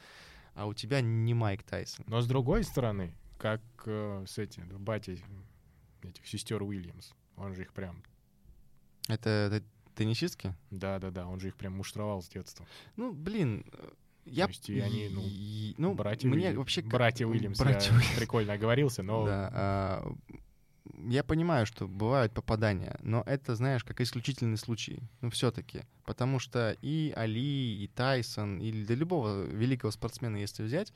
[0.53, 2.05] А у тебя не Майк Тайсон.
[2.07, 5.23] Но с другой стороны, как э, с этим, батей
[6.03, 8.03] этих сестер Уильямс, он же их прям...
[9.07, 9.63] Это, это
[9.95, 10.55] Теннисистки?
[10.69, 12.65] Да-да-да, он же их прям муштровал с детства.
[12.95, 13.89] Ну, блин, э,
[14.25, 14.45] я...
[14.45, 16.81] То есть и они, ну, и- ну, братья мне Уилли- вообще...
[16.81, 18.17] братья Уильямс, братья я Уильямс.
[18.17, 20.13] прикольно оговорился, но Да, а,
[21.07, 24.99] я понимаю, что бывают попадания, но это, знаешь, как исключительный случай.
[25.21, 25.81] Ну, все-таки.
[26.05, 30.93] Потому что и Али, и Тайсон, или для любого великого спортсмена, если взять,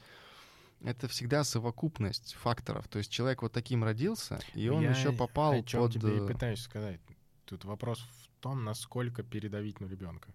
[0.84, 2.88] это всегда совокупность факторов.
[2.88, 5.94] То есть человек вот таким родился, и он я еще попал о чем под...
[5.94, 7.00] тебе и э, пытаюсь сказать.
[7.46, 10.34] Тут вопрос в том, насколько передавить на ребенка.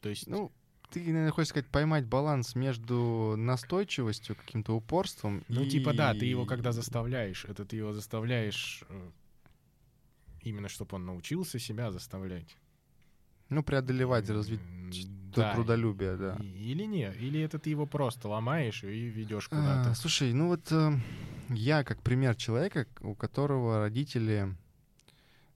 [0.00, 0.52] То есть, Ну,
[0.94, 5.68] ты, наверное, хочешь сказать, поймать баланс между настойчивостью, каким-то упорством ну и...
[5.68, 9.10] типа да, ты его когда заставляешь, это ты его заставляешь э,
[10.42, 12.56] именно, чтобы он научился себя заставлять.
[13.48, 14.60] Ну, преодолевать, развить
[15.34, 15.54] то да.
[15.54, 16.36] трудолюбие, да.
[16.40, 19.94] Или нет, или это ты его просто ломаешь и ведешь А, куда-то.
[19.96, 20.92] слушай, ну вот э,
[21.48, 24.54] я как пример человека, у которого родители...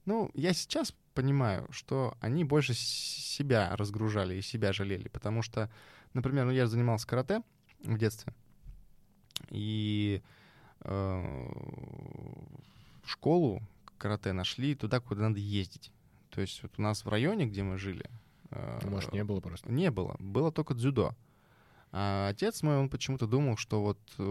[0.03, 5.69] Ну, я сейчас понимаю, что они больше себя разгружали и себя жалели, потому что,
[6.13, 7.41] например, ну я занимался карате
[7.83, 8.33] в детстве,
[9.49, 10.21] и
[10.81, 11.51] э,
[13.05, 13.61] школу
[13.97, 15.91] карате нашли туда, куда надо ездить.
[16.29, 18.05] То есть вот у нас в районе, где мы жили,
[18.51, 19.69] э, Ну, Может, не было просто.
[19.69, 20.15] не было.
[20.19, 21.15] Было только дзюдо.
[21.91, 23.99] А отец мой, он почему-то думал, что вот...
[24.17, 24.21] э,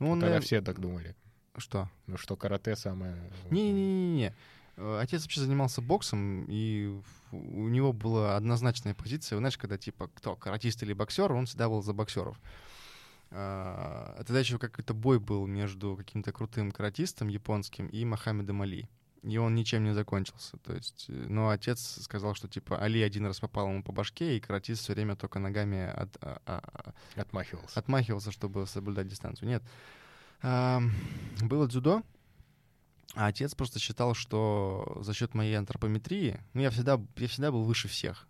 [0.00, 1.14] Ну, он, Тогда все так думали.
[1.56, 1.88] Что?
[2.06, 3.16] Ну, что карате самое...
[3.50, 4.34] Не-не-не-не.
[4.78, 6.98] Э, Отец вообще занимался боксом, и
[7.32, 9.36] у него была однозначная позиция.
[9.38, 12.40] Знаешь, когда типа кто, каратист или боксер, он всегда был за боксеров.
[13.30, 18.88] А, Тогда еще какой-то бой был между каким-то крутым каратистом японским и Мохаммедом Али.
[19.22, 20.56] И он ничем не закончился.
[20.58, 24.36] То есть, э, но отец сказал, что типа Али один раз попал ему по башке,
[24.36, 27.78] и каратист все время только ногами от, а- а- Отмахивался.
[27.80, 29.48] отмахивался, чтобы соблюдать дистанцию.
[29.48, 29.62] Нет.
[30.40, 30.92] Ам,
[31.42, 32.02] Было дзюдо,
[33.14, 37.64] а отец просто считал, что за счет моей антропометрии, ну, я всегда, я всегда был
[37.64, 38.26] выше всех.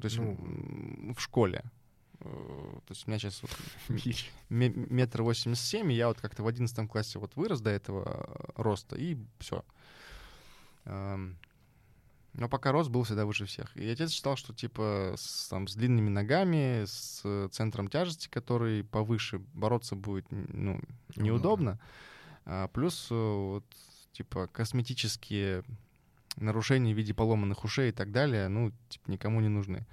[0.00, 1.12] То есть Ну.
[1.16, 1.64] в школе.
[2.20, 2.24] Э,
[2.86, 3.42] То есть у меня сейчас
[3.88, 4.30] Мич.
[4.48, 8.62] метр восемьдесят семь, и я вот как-то в одиннадцатом классе вот вырос до этого э,
[8.62, 9.64] роста, и все.
[12.34, 13.76] Но пока рост был всегда выше всех.
[13.76, 19.38] И отец считал, что типа с, там, с длинными ногами, с центром тяжести, который повыше,
[19.54, 20.80] бороться будет ну,
[21.16, 21.80] неудобно.
[22.44, 23.64] А плюс э, вот,
[24.18, 25.62] типа косметические
[26.36, 29.86] нарушения в виде поломанных ушей и так далее, ну, типа, никому не нужны.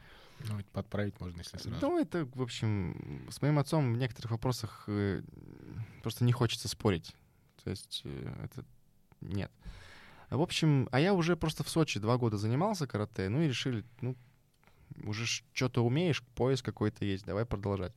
[0.49, 1.77] Ну, это подправить можно, если сразу.
[1.79, 5.21] Ну, это, в общем, с моим отцом в некоторых вопросах э,
[6.01, 7.15] просто не хочется спорить.
[7.63, 8.65] То есть э, это
[9.21, 9.51] нет.
[10.31, 13.85] В общем, а я уже просто в Сочи два года занимался карате, ну и решили,
[14.01, 14.15] ну,
[15.03, 17.93] уже что-то умеешь, пояс какой-то есть, давай продолжать.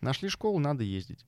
[0.00, 1.24] Нашли школу, надо ездить.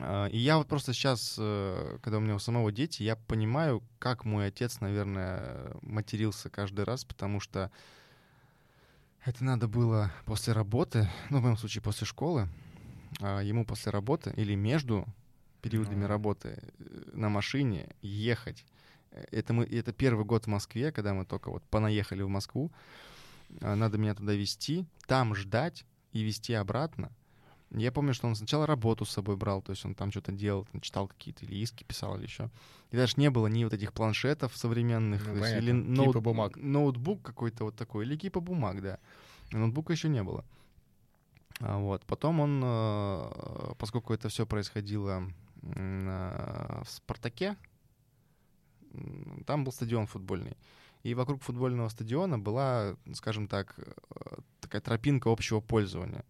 [0.00, 3.82] А, И я вот просто сейчас, э, когда у меня у самого дети, я понимаю,
[3.98, 7.70] как мой отец, наверное, матерился каждый раз, потому что
[9.24, 12.48] это надо было после работы, ну, в моем случае, после школы,
[13.20, 15.06] а ему после работы или между
[15.62, 18.64] периодами работы э, на машине ехать.
[19.30, 22.70] Это, мы, это первый год в Москве, когда мы только вот понаехали в Москву.
[23.60, 27.10] А, Надо меня туда везти, там ждать и везти обратно.
[27.76, 30.64] Я помню, что он сначала работу с собой брал, то есть он там что-то делал,
[30.70, 32.48] там читал какие-то или иски писал или еще.
[32.92, 36.56] И даже не было ни вот этих планшетов современных, Ну, есть или ноут- бумаг.
[36.56, 38.98] ноутбук какой-то вот такой, или кипа бумаг, да.
[39.52, 40.44] Ноутбука еще не было.
[41.60, 42.04] А, вот.
[42.06, 45.22] Потом он, э, поскольку это все происходило
[45.62, 47.56] на- в «Спартаке»,
[49.46, 50.56] там был стадион футбольный.
[51.02, 56.24] И вокруг футбольного стадиона была, скажем так, э, такая тропинка общего пользования.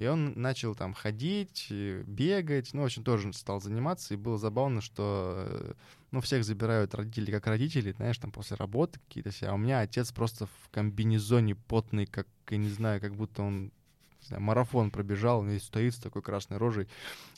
[0.00, 4.38] И он начал там ходить, э, бегать, ну, в общем, тоже стал заниматься, и было
[4.38, 5.72] забавно, что, э,
[6.10, 9.80] ну, всех забирают родители как родители, знаешь, там после работы какие-то все, а у меня
[9.80, 14.90] отец просто в комбинезоне потный, как, я не знаю, как будто он не знаю, марафон
[14.90, 16.88] пробежал, он стоит с такой красной рожей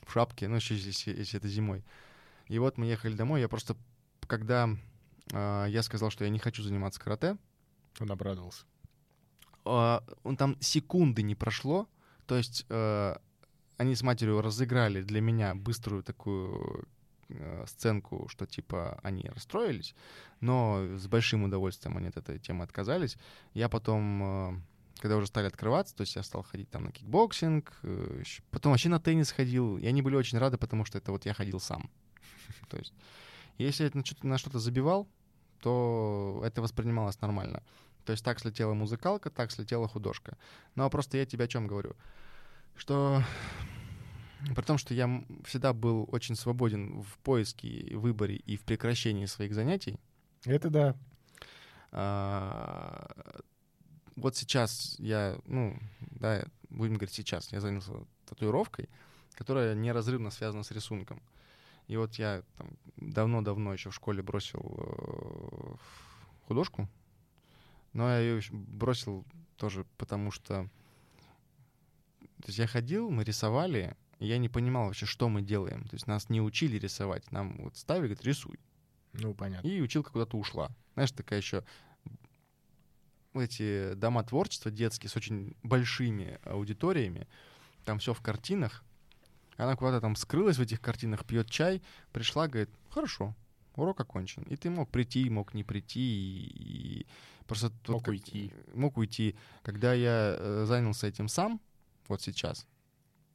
[0.06, 1.82] в шапке, ну, еще если, если это зимой.
[2.46, 3.76] И вот мы ехали домой, я просто,
[4.28, 4.68] когда
[5.32, 7.36] э, я сказал, что я не хочу заниматься карате,
[7.98, 8.66] Он обрадовался.
[9.64, 11.88] а, он там секунды не прошло,
[12.26, 13.16] то есть э,
[13.76, 16.86] они с матерью разыграли для меня быструю такую
[17.28, 19.94] э, сценку, что типа они расстроились,
[20.40, 23.16] но с большим удовольствием они от этой темы отказались.
[23.54, 24.60] Я потом, э,
[24.98, 28.88] когда уже стали открываться, то есть я стал ходить там на кикбоксинг, э, потом вообще
[28.88, 31.90] на теннис ходил, и они были очень рады, потому что это вот я ходил сам.
[32.68, 32.94] То есть
[33.58, 33.90] если я
[34.22, 35.08] на что-то забивал,
[35.60, 37.62] то это воспринималось нормально.
[38.04, 40.36] То есть так слетела музыкалка, так слетела художка.
[40.74, 41.94] Но просто я тебе о чем говорю?
[42.76, 43.22] Что
[44.54, 49.54] при том, что я всегда был очень свободен в поиске, выборе и в прекращении своих
[49.54, 49.98] занятий,
[50.44, 50.96] Это да.
[51.92, 53.40] А,
[54.16, 57.92] вот сейчас я, ну, да, будем говорить сейчас, я занялся
[58.26, 58.88] татуировкой,
[59.34, 61.22] которая неразрывно связана с рисунком.
[61.88, 65.74] И вот я там давно-давно еще в школе бросил э,
[66.46, 66.88] художку,
[67.92, 69.24] но я ее бросил
[69.56, 70.68] тоже потому, что
[72.42, 75.84] то есть я ходил, мы рисовали, и я не понимал вообще, что мы делаем.
[75.84, 78.58] То есть нас не учили рисовать, нам вот ставили, говорит, рисуй.
[79.12, 79.68] Ну, понятно.
[79.68, 80.70] И училка куда-то ушла.
[80.94, 81.64] Знаешь, такая еще
[83.34, 87.28] эти дома творчества детские с очень большими аудиториями,
[87.84, 88.82] там все в картинах.
[89.56, 91.80] Она куда-то там скрылась в этих картинах, пьет чай,
[92.12, 93.36] пришла, говорит, хорошо,
[93.76, 94.42] урок окончен.
[94.44, 97.06] И ты мог прийти, мог не прийти, и, и
[97.46, 97.72] просто...
[97.88, 98.52] Мог как, уйти.
[98.74, 99.36] Мог уйти.
[99.62, 101.60] Когда я э, занялся этим сам,
[102.08, 102.66] вот сейчас,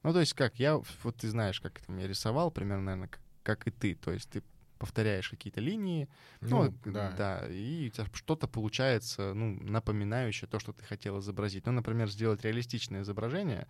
[0.02, 3.20] ну, то есть как, я, вот ты знаешь, как это я рисовал, примерно, наверное, как,
[3.42, 3.94] как и ты.
[3.94, 4.42] То есть ты
[4.78, 6.08] повторяешь какие-то линии,
[6.40, 7.10] ну, ну да.
[7.12, 11.66] да, и у тебя что-то получается, ну, напоминающее то, что ты хотел изобразить.
[11.66, 13.66] Ну, например, сделать реалистичное изображение.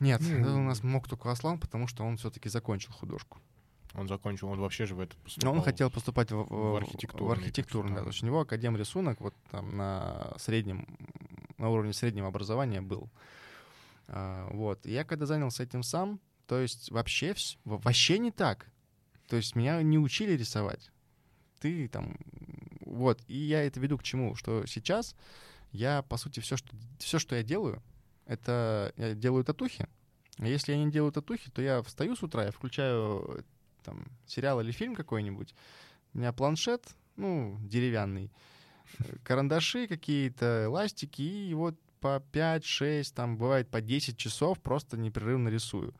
[0.00, 0.54] Нет, mm.
[0.54, 3.40] у нас мог только Аслан, потому что он все-таки закончил художку.
[3.94, 5.54] Он закончил, он вообще же в это поступал.
[5.54, 7.26] Он хотел поступать в, в, архитектуру.
[7.26, 8.02] В архитектуру, да.
[8.02, 10.86] То есть у него академ рисунок вот там на среднем,
[11.56, 13.10] на уровне среднего образования был.
[14.08, 14.84] А, вот.
[14.86, 17.34] И я когда занялся этим сам, то есть вообще,
[17.64, 18.66] вообще не так.
[19.26, 20.90] То есть меня не учили рисовать.
[21.60, 22.16] Ты там...
[22.80, 23.20] Вот.
[23.26, 24.34] И я это веду к чему?
[24.34, 25.14] Что сейчас
[25.72, 27.82] я, по сути, все, что, все, что я делаю,
[28.24, 29.86] это я делаю татухи.
[30.38, 33.44] А если я не делаю татухи, то я встаю с утра, я включаю
[33.82, 35.54] там сериал или фильм какой-нибудь.
[36.14, 38.30] У меня планшет, ну, деревянный,
[39.24, 45.94] карандаши какие-то, эластики, и вот по 5-6, там бывает по 10 часов просто непрерывно рисую.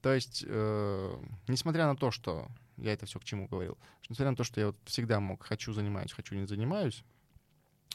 [0.00, 3.78] То есть, э, несмотря на то, что я это все к чему говорил.
[4.02, 7.04] Что, несмотря на то, что я вот всегда мог хочу занимаюсь, хочу не занимаюсь,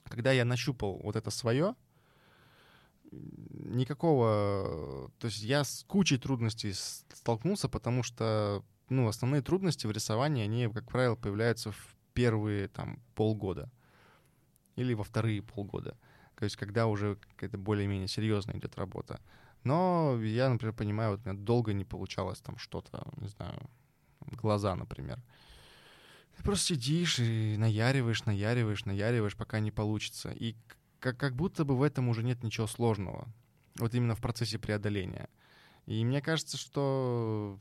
[0.05, 1.75] когда я нащупал вот это свое,
[3.11, 5.11] никакого...
[5.19, 10.67] То есть я с кучей трудностей столкнулся, потому что ну, основные трудности в рисовании, они,
[10.67, 13.71] как правило, появляются в первые там полгода
[14.75, 15.97] или во вторые полгода.
[16.35, 19.19] То есть когда уже какая-то более-менее серьезная идет работа.
[19.63, 23.69] Но я, например, понимаю, вот у меня долго не получалось там что-то, не знаю,
[24.31, 25.19] глаза, например.
[26.37, 30.31] Ты просто сидишь и наяриваешь, наяриваешь, наяриваешь, пока не получится.
[30.31, 30.55] И
[30.99, 33.27] как, как будто бы в этом уже нет ничего сложного.
[33.77, 35.29] Вот именно в процессе преодоления.
[35.85, 37.59] И мне кажется, что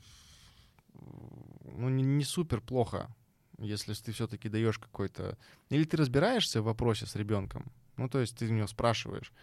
[1.77, 3.13] ну, не, не супер плохо,
[3.57, 5.37] если ты все-таки даешь какой-то...
[5.69, 9.33] Или ты разбираешься в вопросе с ребенком, ну, то есть ты у него спрашиваешь,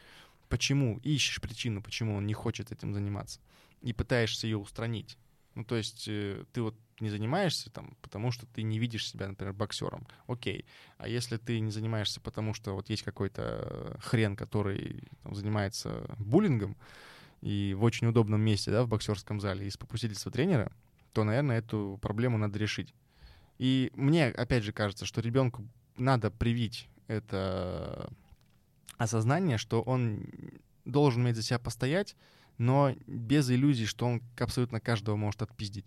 [0.48, 3.40] почему, ищешь причину, почему он не хочет этим заниматься,
[3.82, 5.18] и пытаешься ее устранить.
[5.54, 9.28] Ну, то есть э, ты вот не занимаешься там, потому что ты не видишь себя,
[9.28, 10.06] например, боксером.
[10.26, 10.66] Окей.
[10.98, 16.76] А если ты не занимаешься, потому что вот есть какой-то хрен, который там, занимается буллингом,
[17.42, 20.72] и в очень удобном месте, да, в боксерском зале, из попустительства тренера,
[21.16, 22.94] то, наверное, эту проблему надо решить.
[23.56, 28.12] И мне, опять же, кажется, что ребенку надо привить это
[28.98, 30.26] осознание, что он
[30.84, 32.16] должен уметь за себя постоять,
[32.58, 35.86] но без иллюзий, что он абсолютно каждого может отпиздить.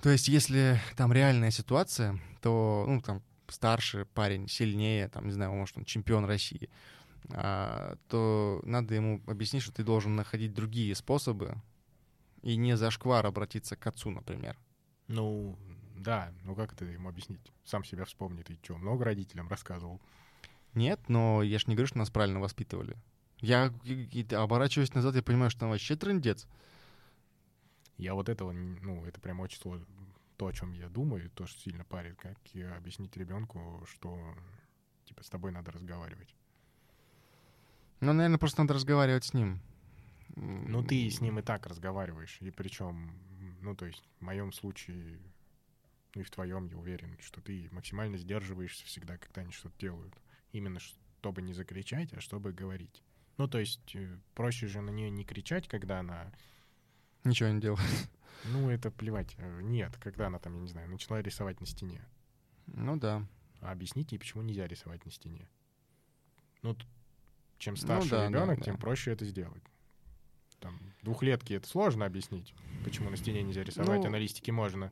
[0.00, 5.52] То есть, если там реальная ситуация, то, ну, там, старше парень, сильнее, там, не знаю,
[5.54, 6.70] может, он чемпион России,
[7.30, 11.56] а, то надо ему объяснить, что ты должен находить другие способы
[12.44, 14.56] и не за шквар обратиться к отцу, например.
[15.08, 15.58] Ну,
[15.96, 17.52] да, ну как это ему объяснить?
[17.64, 20.00] Сам себя вспомни, ты что, много родителям рассказывал?
[20.74, 22.96] Нет, но я ж не говорю, что нас правильно воспитывали.
[23.38, 23.72] Я
[24.32, 26.46] оборачиваюсь назад, я понимаю, что там вообще трендец.
[27.96, 29.86] Я вот этого, ну, это прям очень сложно.
[30.36, 32.36] То, о чем я думаю, то, что сильно парит, как
[32.76, 34.18] объяснить ребенку, что,
[35.04, 36.34] типа, с тобой надо разговаривать.
[38.00, 39.60] Ну, наверное, просто надо разговаривать с ним.
[40.36, 42.38] Ну, ты с ним и так разговариваешь.
[42.40, 43.12] И причем,
[43.60, 45.20] ну, то есть, в моем случае,
[46.14, 50.14] ну и в твоем, я уверен, что ты максимально сдерживаешься всегда, когда они что-то делают.
[50.52, 53.02] Именно чтобы не закричать, а чтобы говорить.
[53.36, 56.30] Ну, то есть э, проще же на нее не кричать, когда она...
[57.24, 57.80] Ничего не делает.
[58.46, 59.34] Ну, это плевать.
[59.38, 62.04] Э, нет, когда она там, я не знаю, начала рисовать на стене.
[62.66, 63.26] Ну да.
[63.60, 65.48] А объясните, почему нельзя рисовать на стене.
[66.60, 66.76] Ну,
[67.56, 68.80] чем старше ну, да, ребенок, да, тем да.
[68.80, 69.62] проще это сделать.
[70.60, 74.90] Там, двухлетки это сложно объяснить, почему на стене нельзя рисовать, ну, а на листике можно.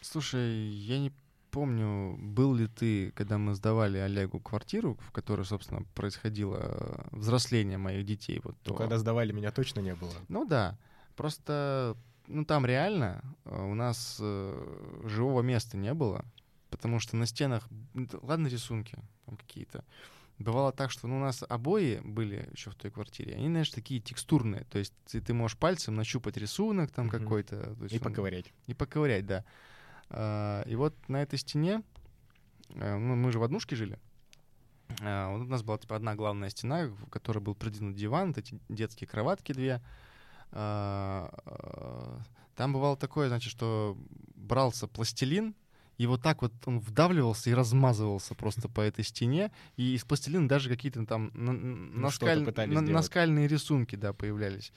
[0.00, 1.12] Слушай, я не
[1.52, 8.04] помню, был ли ты, когда мы сдавали Олегу квартиру, в которой, собственно, происходило взросление моих
[8.06, 8.40] детей.
[8.42, 8.74] Вот, ну, то...
[8.74, 10.12] когда сдавали, меня точно не было.
[10.28, 10.78] Ну да.
[11.14, 11.96] Просто,
[12.26, 16.24] ну там реально э, у нас э, живого места не было.
[16.70, 17.68] потому что на стенах,
[18.22, 18.96] ладно, рисунки
[19.26, 19.84] там какие-то.
[20.42, 24.00] Бывало так, что ну, у нас обои были еще в той квартире, они, знаешь, такие
[24.00, 27.18] текстурные, то есть ты, ты можешь пальцем нащупать рисунок там Мгм.
[27.20, 27.76] какой-то.
[27.90, 28.52] И он- поковырять.
[28.66, 29.44] и поковырять, да.
[30.10, 31.82] А, И вот на этой стене,
[32.70, 33.98] э, ну, мы же в однушке жили,
[35.00, 38.58] а, у нас была типа одна главная стена, в которой был придвинут диван, вот эти
[38.68, 39.80] детские кроватки две.
[40.50, 42.20] А, а,
[42.56, 43.96] Там бывало такое, значит, что
[44.34, 45.54] брался пластилин,
[46.02, 50.48] и вот так вот он вдавливался и размазывался просто по этой стене, и из пластилина
[50.48, 54.72] даже какие-то там на- Ну, наскаль- на- наскальные рисунки, да, появлялись.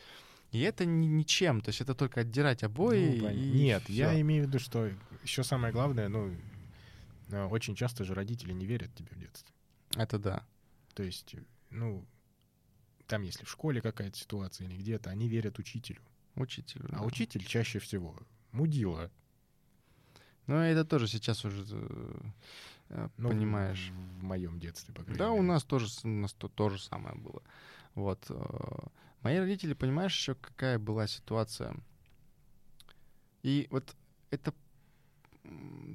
[0.51, 3.19] И это ни- ничем, то есть это только отдирать обои.
[3.21, 3.93] Ну, и Нет, всё.
[3.93, 4.91] я имею в виду, что
[5.23, 6.32] еще самое главное, ну,
[7.30, 9.51] э, очень часто же родители не верят тебе в детстве.
[9.97, 10.45] Это да.
[10.93, 11.39] То есть, э,
[11.71, 12.05] ну,
[13.07, 16.01] там, если в школе какая-то ситуация или где-то, они верят учителю.
[16.36, 16.86] Учителю.
[16.91, 17.03] А да.
[17.03, 18.15] учитель чаще всего
[18.51, 19.09] мудила.
[20.47, 22.17] Ну, это тоже сейчас уже э,
[22.89, 23.91] э, Ну, понимаешь.
[24.19, 25.47] В, моем детстве, по крайней Да, у мере.
[25.47, 27.41] нас тоже у нас то, то же самое было.
[27.95, 28.25] Вот.
[28.29, 28.87] э,
[29.21, 31.75] Мои родители, понимаешь, еще какая была ситуация.
[33.43, 33.95] И вот
[34.31, 34.53] это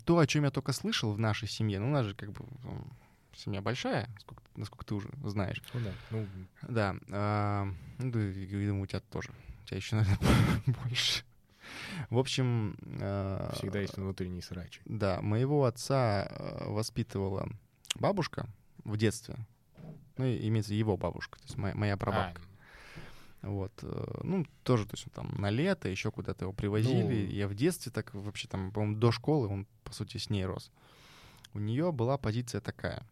[0.05, 1.78] то, о чем я только слышал в нашей семье.
[1.80, 2.92] Ну, у нас же как бы м,
[3.34, 5.62] семья большая, сколько- насколько ты уже знаешь.
[5.74, 6.28] Ну да, ну,
[6.62, 6.96] Да.
[7.11, 7.64] а,
[7.98, 9.30] ну, да, думаю, у тебя тоже.
[9.62, 10.18] У тебя еще, наверное,
[10.84, 11.24] больше.
[12.11, 12.77] В общем...
[13.01, 14.81] а, всегда есть внутренний срач.
[14.85, 17.49] Да, моего отца э, воспитывала
[17.95, 18.49] бабушка
[18.85, 19.37] в детстве.
[20.17, 22.43] Ну, имеется его бабушка, то есть моя, моя прабабка.
[23.43, 23.73] Вот.
[23.83, 27.27] э, Ну, тоже, то есть там на лето, еще куда-то его привозили.
[27.27, 27.33] Ну.
[27.33, 30.71] Я в детстве так вообще там, по-моему, до школы он, по сути, с ней рос.
[31.55, 33.07] У нее была позиция такая,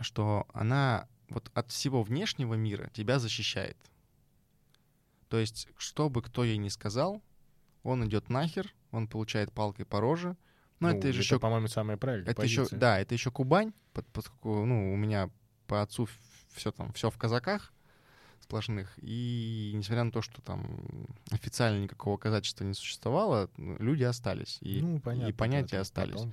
[0.00, 3.76] что она вот от всего внешнего мира тебя защищает.
[5.28, 7.22] То есть, что бы кто ей ни сказал,
[7.82, 10.36] он идет нахер, он получает палкой по роже.
[10.80, 12.78] Ну, Но это же еще по-моему, самая правильная это еще, позиция.
[12.78, 13.72] да, это еще Кубань,
[14.12, 15.30] поскольку, ну, у меня
[15.66, 16.08] по отцу
[16.54, 17.72] все там, все в казаках
[18.40, 20.66] сплошных, и несмотря на то, что там
[21.30, 26.14] официально никакого казачества не существовало, ну, люди остались, и, ну, понятно, и понятия это остались.
[26.14, 26.32] потом.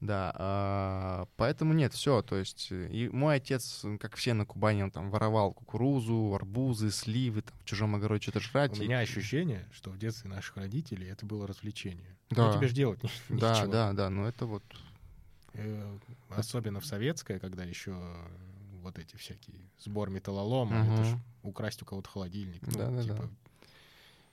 [0.00, 4.82] Да, а, поэтому нет, все, то есть, э, и мой отец, как все на Кубани,
[4.82, 8.78] он там воровал кукурузу, арбузы, сливы, там, в чужом огороде что-то жрать.
[8.78, 12.16] У и- меня ощущение, что в детстве наших родителей это было развлечение.
[12.30, 12.46] Да.
[12.46, 13.66] Ну, тебе же делать Да, нечего.
[13.72, 14.62] да, да, ну это вот,
[15.54, 17.96] Э, Особенно в советское, когда еще
[18.82, 22.62] вот эти всякие сбор металлолома, это ж украсть у кого-то холодильник.
[22.66, 23.02] Ну, Да-да-да.
[23.02, 23.28] типа,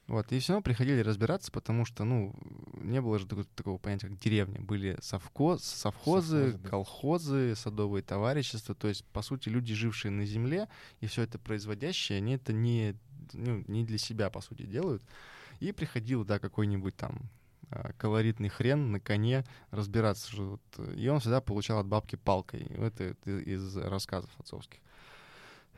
[0.07, 2.35] Вот, и все равно приходили разбираться, потому что, ну,
[2.75, 4.61] не было же такого, такого понятия, как деревня.
[4.61, 6.69] Были совхоз, совхозы, Совхозы, да.
[6.69, 8.75] колхозы, садовые товарищества.
[8.75, 10.69] То есть, по сути, люди, жившие на земле,
[11.01, 12.95] и все это производящее, они это не,
[13.33, 15.01] ну, не для себя, по сути, делают.
[15.59, 17.21] И приходил, да, какой-нибудь там
[17.71, 20.31] а, колоритный хрен на коне разбираться.
[20.31, 20.43] Что
[20.77, 22.67] вот, и он всегда получал от бабки палкой.
[22.77, 24.79] Это из рассказов отцовских.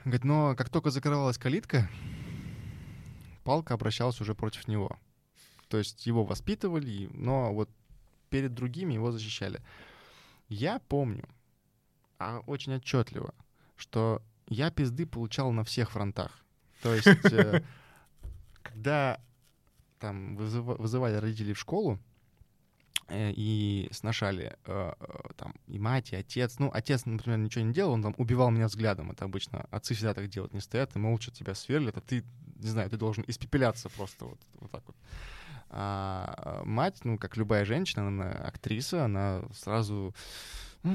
[0.03, 1.89] Говорит, но как только закрывалась калитка,
[3.47, 4.99] палка обращалась уже против него.
[5.69, 7.69] То есть его воспитывали, но вот
[8.29, 9.61] перед другими его защищали.
[10.49, 11.23] Я помню,
[12.19, 13.33] а очень отчетливо,
[13.77, 16.43] что я пизды получал на всех фронтах.
[16.81, 17.63] То есть, э,
[18.63, 19.21] когда
[19.99, 21.99] там вызыва- вызывали родителей в школу
[23.07, 26.59] э, и сношали э, э, там и мать, и отец.
[26.59, 29.11] Ну, отец, например, ничего не делал, он там убивал меня взглядом.
[29.11, 32.25] Это обычно отцы всегда так делают, не стоят и молча тебя сверлят, а ты,
[32.59, 34.95] не знаю, ты должен испепеляться просто вот, вот так вот.
[35.69, 40.15] А мать, ну, как любая женщина, она актриса, она сразу...
[40.83, 40.93] как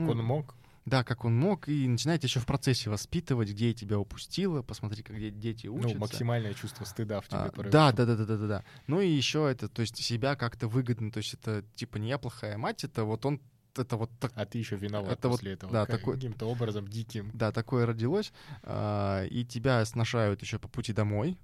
[0.00, 0.54] Ну, он мог.
[0.86, 5.02] Да, как он мог, и начинает еще в процессе воспитывать, где я тебя упустила, посмотри,
[5.02, 5.96] как де- дети учатся.
[5.96, 7.40] Ну, максимальное чувство стыда в тебе.
[7.40, 8.64] А, да, да, да, да, да, да, да.
[8.86, 12.16] Ну и еще это, то есть себя как-то выгодно, то есть это типа не я
[12.16, 13.38] плохая мать, это вот он,
[13.78, 15.72] это вот так, А ты еще виноват Это вот, после этого.
[15.72, 17.30] да, такой- Каким-то образом диким.
[17.34, 21.36] да, такое родилось, а, и тебя сношают еще по пути домой,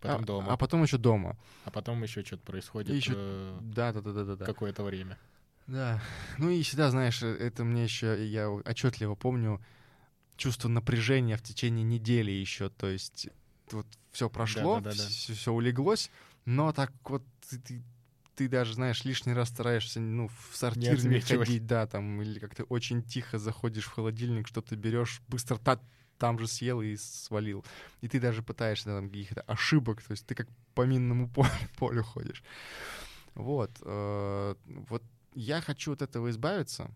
[0.00, 0.52] Потом а, дома.
[0.52, 1.36] а потом еще дома.
[1.64, 4.44] А потом еще что-то происходит И еще- э, Да, да, да, да, да, да.
[4.44, 5.18] какое-то время.
[5.66, 6.02] Да.
[6.38, 9.62] Ну и всегда, знаешь, э, это мне еще, я отчетливо помню
[10.36, 12.68] чувство напряжения в течение недели еще.
[12.68, 13.28] То есть
[13.70, 15.08] вот все прошло, Да-да-да-да.
[15.08, 16.10] все, улеглось,
[16.44, 17.82] но так вот ты, ты,
[18.36, 21.48] ты даже, знаешь, лишний раз стараешься, ну, в сортир не, отсвечивать.
[21.48, 25.80] ходить, да, там, или как-то очень тихо заходишь в холодильник, что-то берешь, быстро та-
[26.18, 27.64] там же съел и свалил.
[28.00, 32.02] И ты даже пытаешься там каких-то ошибок, то есть ты как по минному полю, полю
[32.02, 32.42] ходишь.
[33.34, 33.70] Вот.
[33.82, 35.02] э, Вот
[35.34, 36.90] я хочу от этого избавиться.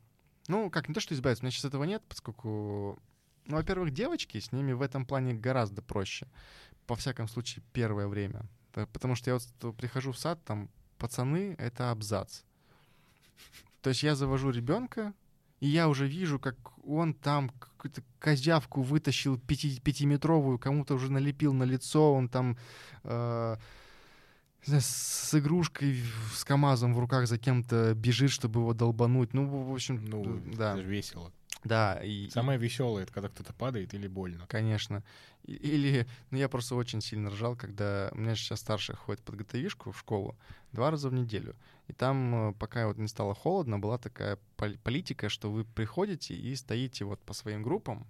[0.48, 2.98] Ну, как, не то, что избавиться, у меня сейчас этого нет, поскольку,
[3.44, 6.26] ну, во-первых, девочки, с ними в этом плане гораздо проще.
[6.86, 8.46] По всяком случае, первое время.
[8.72, 12.42] Потому что я вот прихожу в сад, там, пацаны— это абзац.
[13.82, 15.14] То есть я завожу ребенка,
[15.60, 21.52] и я уже вижу, как он там какую-то козявку вытащил пяти, пятиметровую, кому-то уже налепил
[21.52, 22.56] на лицо, он там
[23.04, 23.56] э,
[24.66, 26.02] с игрушкой,
[26.34, 29.34] с КАМАЗом в руках за кем-то бежит, чтобы его долбануть.
[29.34, 30.76] Ну, в общем, Ну, да.
[30.76, 31.32] весело.
[31.64, 34.46] Да, и, Самое веселое это когда кто-то падает или больно.
[34.48, 35.02] Конечно.
[35.44, 39.92] Или, ну я просто очень сильно ржал, когда у меня же сейчас старшая ходит подготовишку
[39.92, 40.36] в школу
[40.72, 41.56] два раза в неделю.
[41.88, 46.34] И там, э, пока вот не стало холодно, была такая пол- политика, что вы приходите
[46.34, 48.06] и стоите вот по своим группам,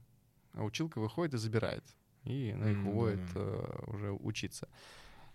[0.55, 1.85] а училка выходит и забирает.
[2.25, 3.41] И она их уводит да.
[3.41, 4.69] э, уже учиться.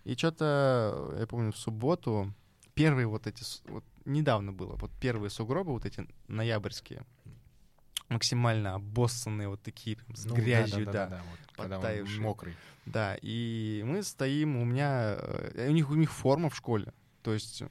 [0.03, 2.33] И что-то, я помню, в субботу
[2.73, 7.05] первые вот эти, вот недавно было, вот первые сугробы вот эти ноябрьские,
[8.13, 11.07] максимально обоссанные вот такие прям с Ну, грязью, да.
[11.07, 12.55] да, вот, когда он мокрый.
[12.85, 17.33] Да, и мы стоим, у меня, э, у них, у них форма в школе, то
[17.33, 17.63] есть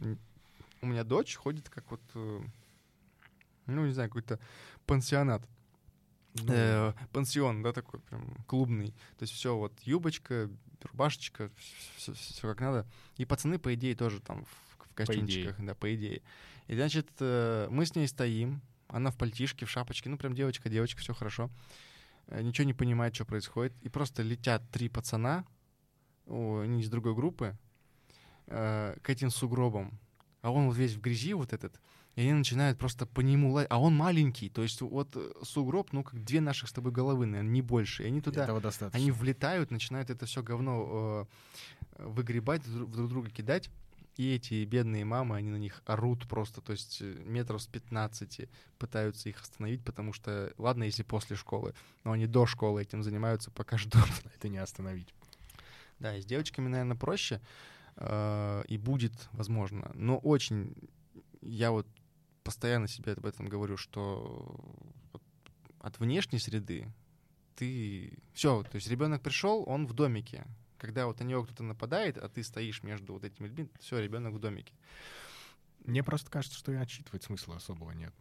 [0.80, 2.40] у меня дочь ходит как вот, э,
[3.66, 4.38] ну, не знаю, какой-то
[4.86, 5.42] пансионат,
[6.34, 10.50] Ну, э, пансион, да, такой прям клубный, то есть все вот юбочка,
[10.82, 11.50] рубашечка,
[11.96, 12.86] все, как надо,
[13.18, 16.22] и пацаны, по идее, тоже там в, в костюмчиках, да, по идее.
[16.68, 18.62] И, значит, э, мы с ней стоим,
[18.92, 21.50] она в пальтишке, в шапочке, ну, прям девочка, девочка, все хорошо.
[22.28, 23.72] Э, Ничего не понимает, что происходит.
[23.82, 25.44] И просто летят три пацана,
[26.26, 27.56] о, они из другой группы,
[28.46, 29.98] э, к этим сугробам.
[30.42, 31.80] А он вот весь в грязи вот этот.
[32.14, 33.70] И они начинают просто по нему лазить.
[33.70, 34.50] А он маленький.
[34.50, 38.02] То есть вот э, сугроб, ну, как две наших с тобой головы, наверное, не больше.
[38.02, 38.44] И они туда...
[38.44, 38.98] Этого достаточно.
[38.98, 41.26] Они влетают, начинают это все говно
[41.96, 43.70] э, выгребать, друг друга кидать.
[44.16, 48.48] И эти бедные мамы, они на них орут просто, то есть э, метров с 15
[48.78, 53.50] пытаются их остановить, потому что, ладно, если после школы, но они до школы этим занимаются,
[53.50, 54.04] пока ждут.
[54.36, 55.14] Это не остановить.
[55.98, 57.40] Да, и с девочками, наверное, проще,
[57.96, 59.90] э, и будет, возможно.
[59.94, 60.74] Но очень,
[61.40, 61.86] я вот
[62.44, 64.54] постоянно себе об этом говорю, что
[65.80, 66.86] от внешней среды
[67.56, 68.18] ты...
[68.34, 70.44] Все, то есть ребенок пришел, он в домике.
[70.82, 74.34] Когда вот на него кто-то нападает, а ты стоишь между вот этими людьми, все, ребенок
[74.34, 74.74] в домике.
[75.84, 78.12] Мне просто кажется, что и отчитывать смысла особого нет.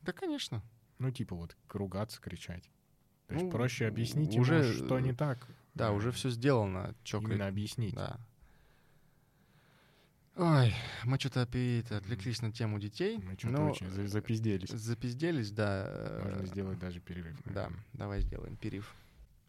[0.00, 0.62] Да, конечно.
[0.98, 2.70] Ну, типа вот ругаться, кричать.
[3.26, 5.46] То есть Ну, проще объяснить уже, ему, что не так.
[5.74, 6.94] Да, Э, уже все сделано.
[7.04, 7.94] Чё, Именно объяснить.
[7.94, 8.18] Да.
[10.36, 10.74] Ой,
[11.04, 13.18] мы что-то отвлеклись на тему детей.
[13.18, 14.70] Мы что-то но очень за- запизделись.
[14.70, 15.84] Запизделись, да.
[15.86, 17.36] э, Можно сделать даже перерыв.
[17.44, 17.84] Да, наверное.
[17.92, 18.94] давай сделаем перерыв.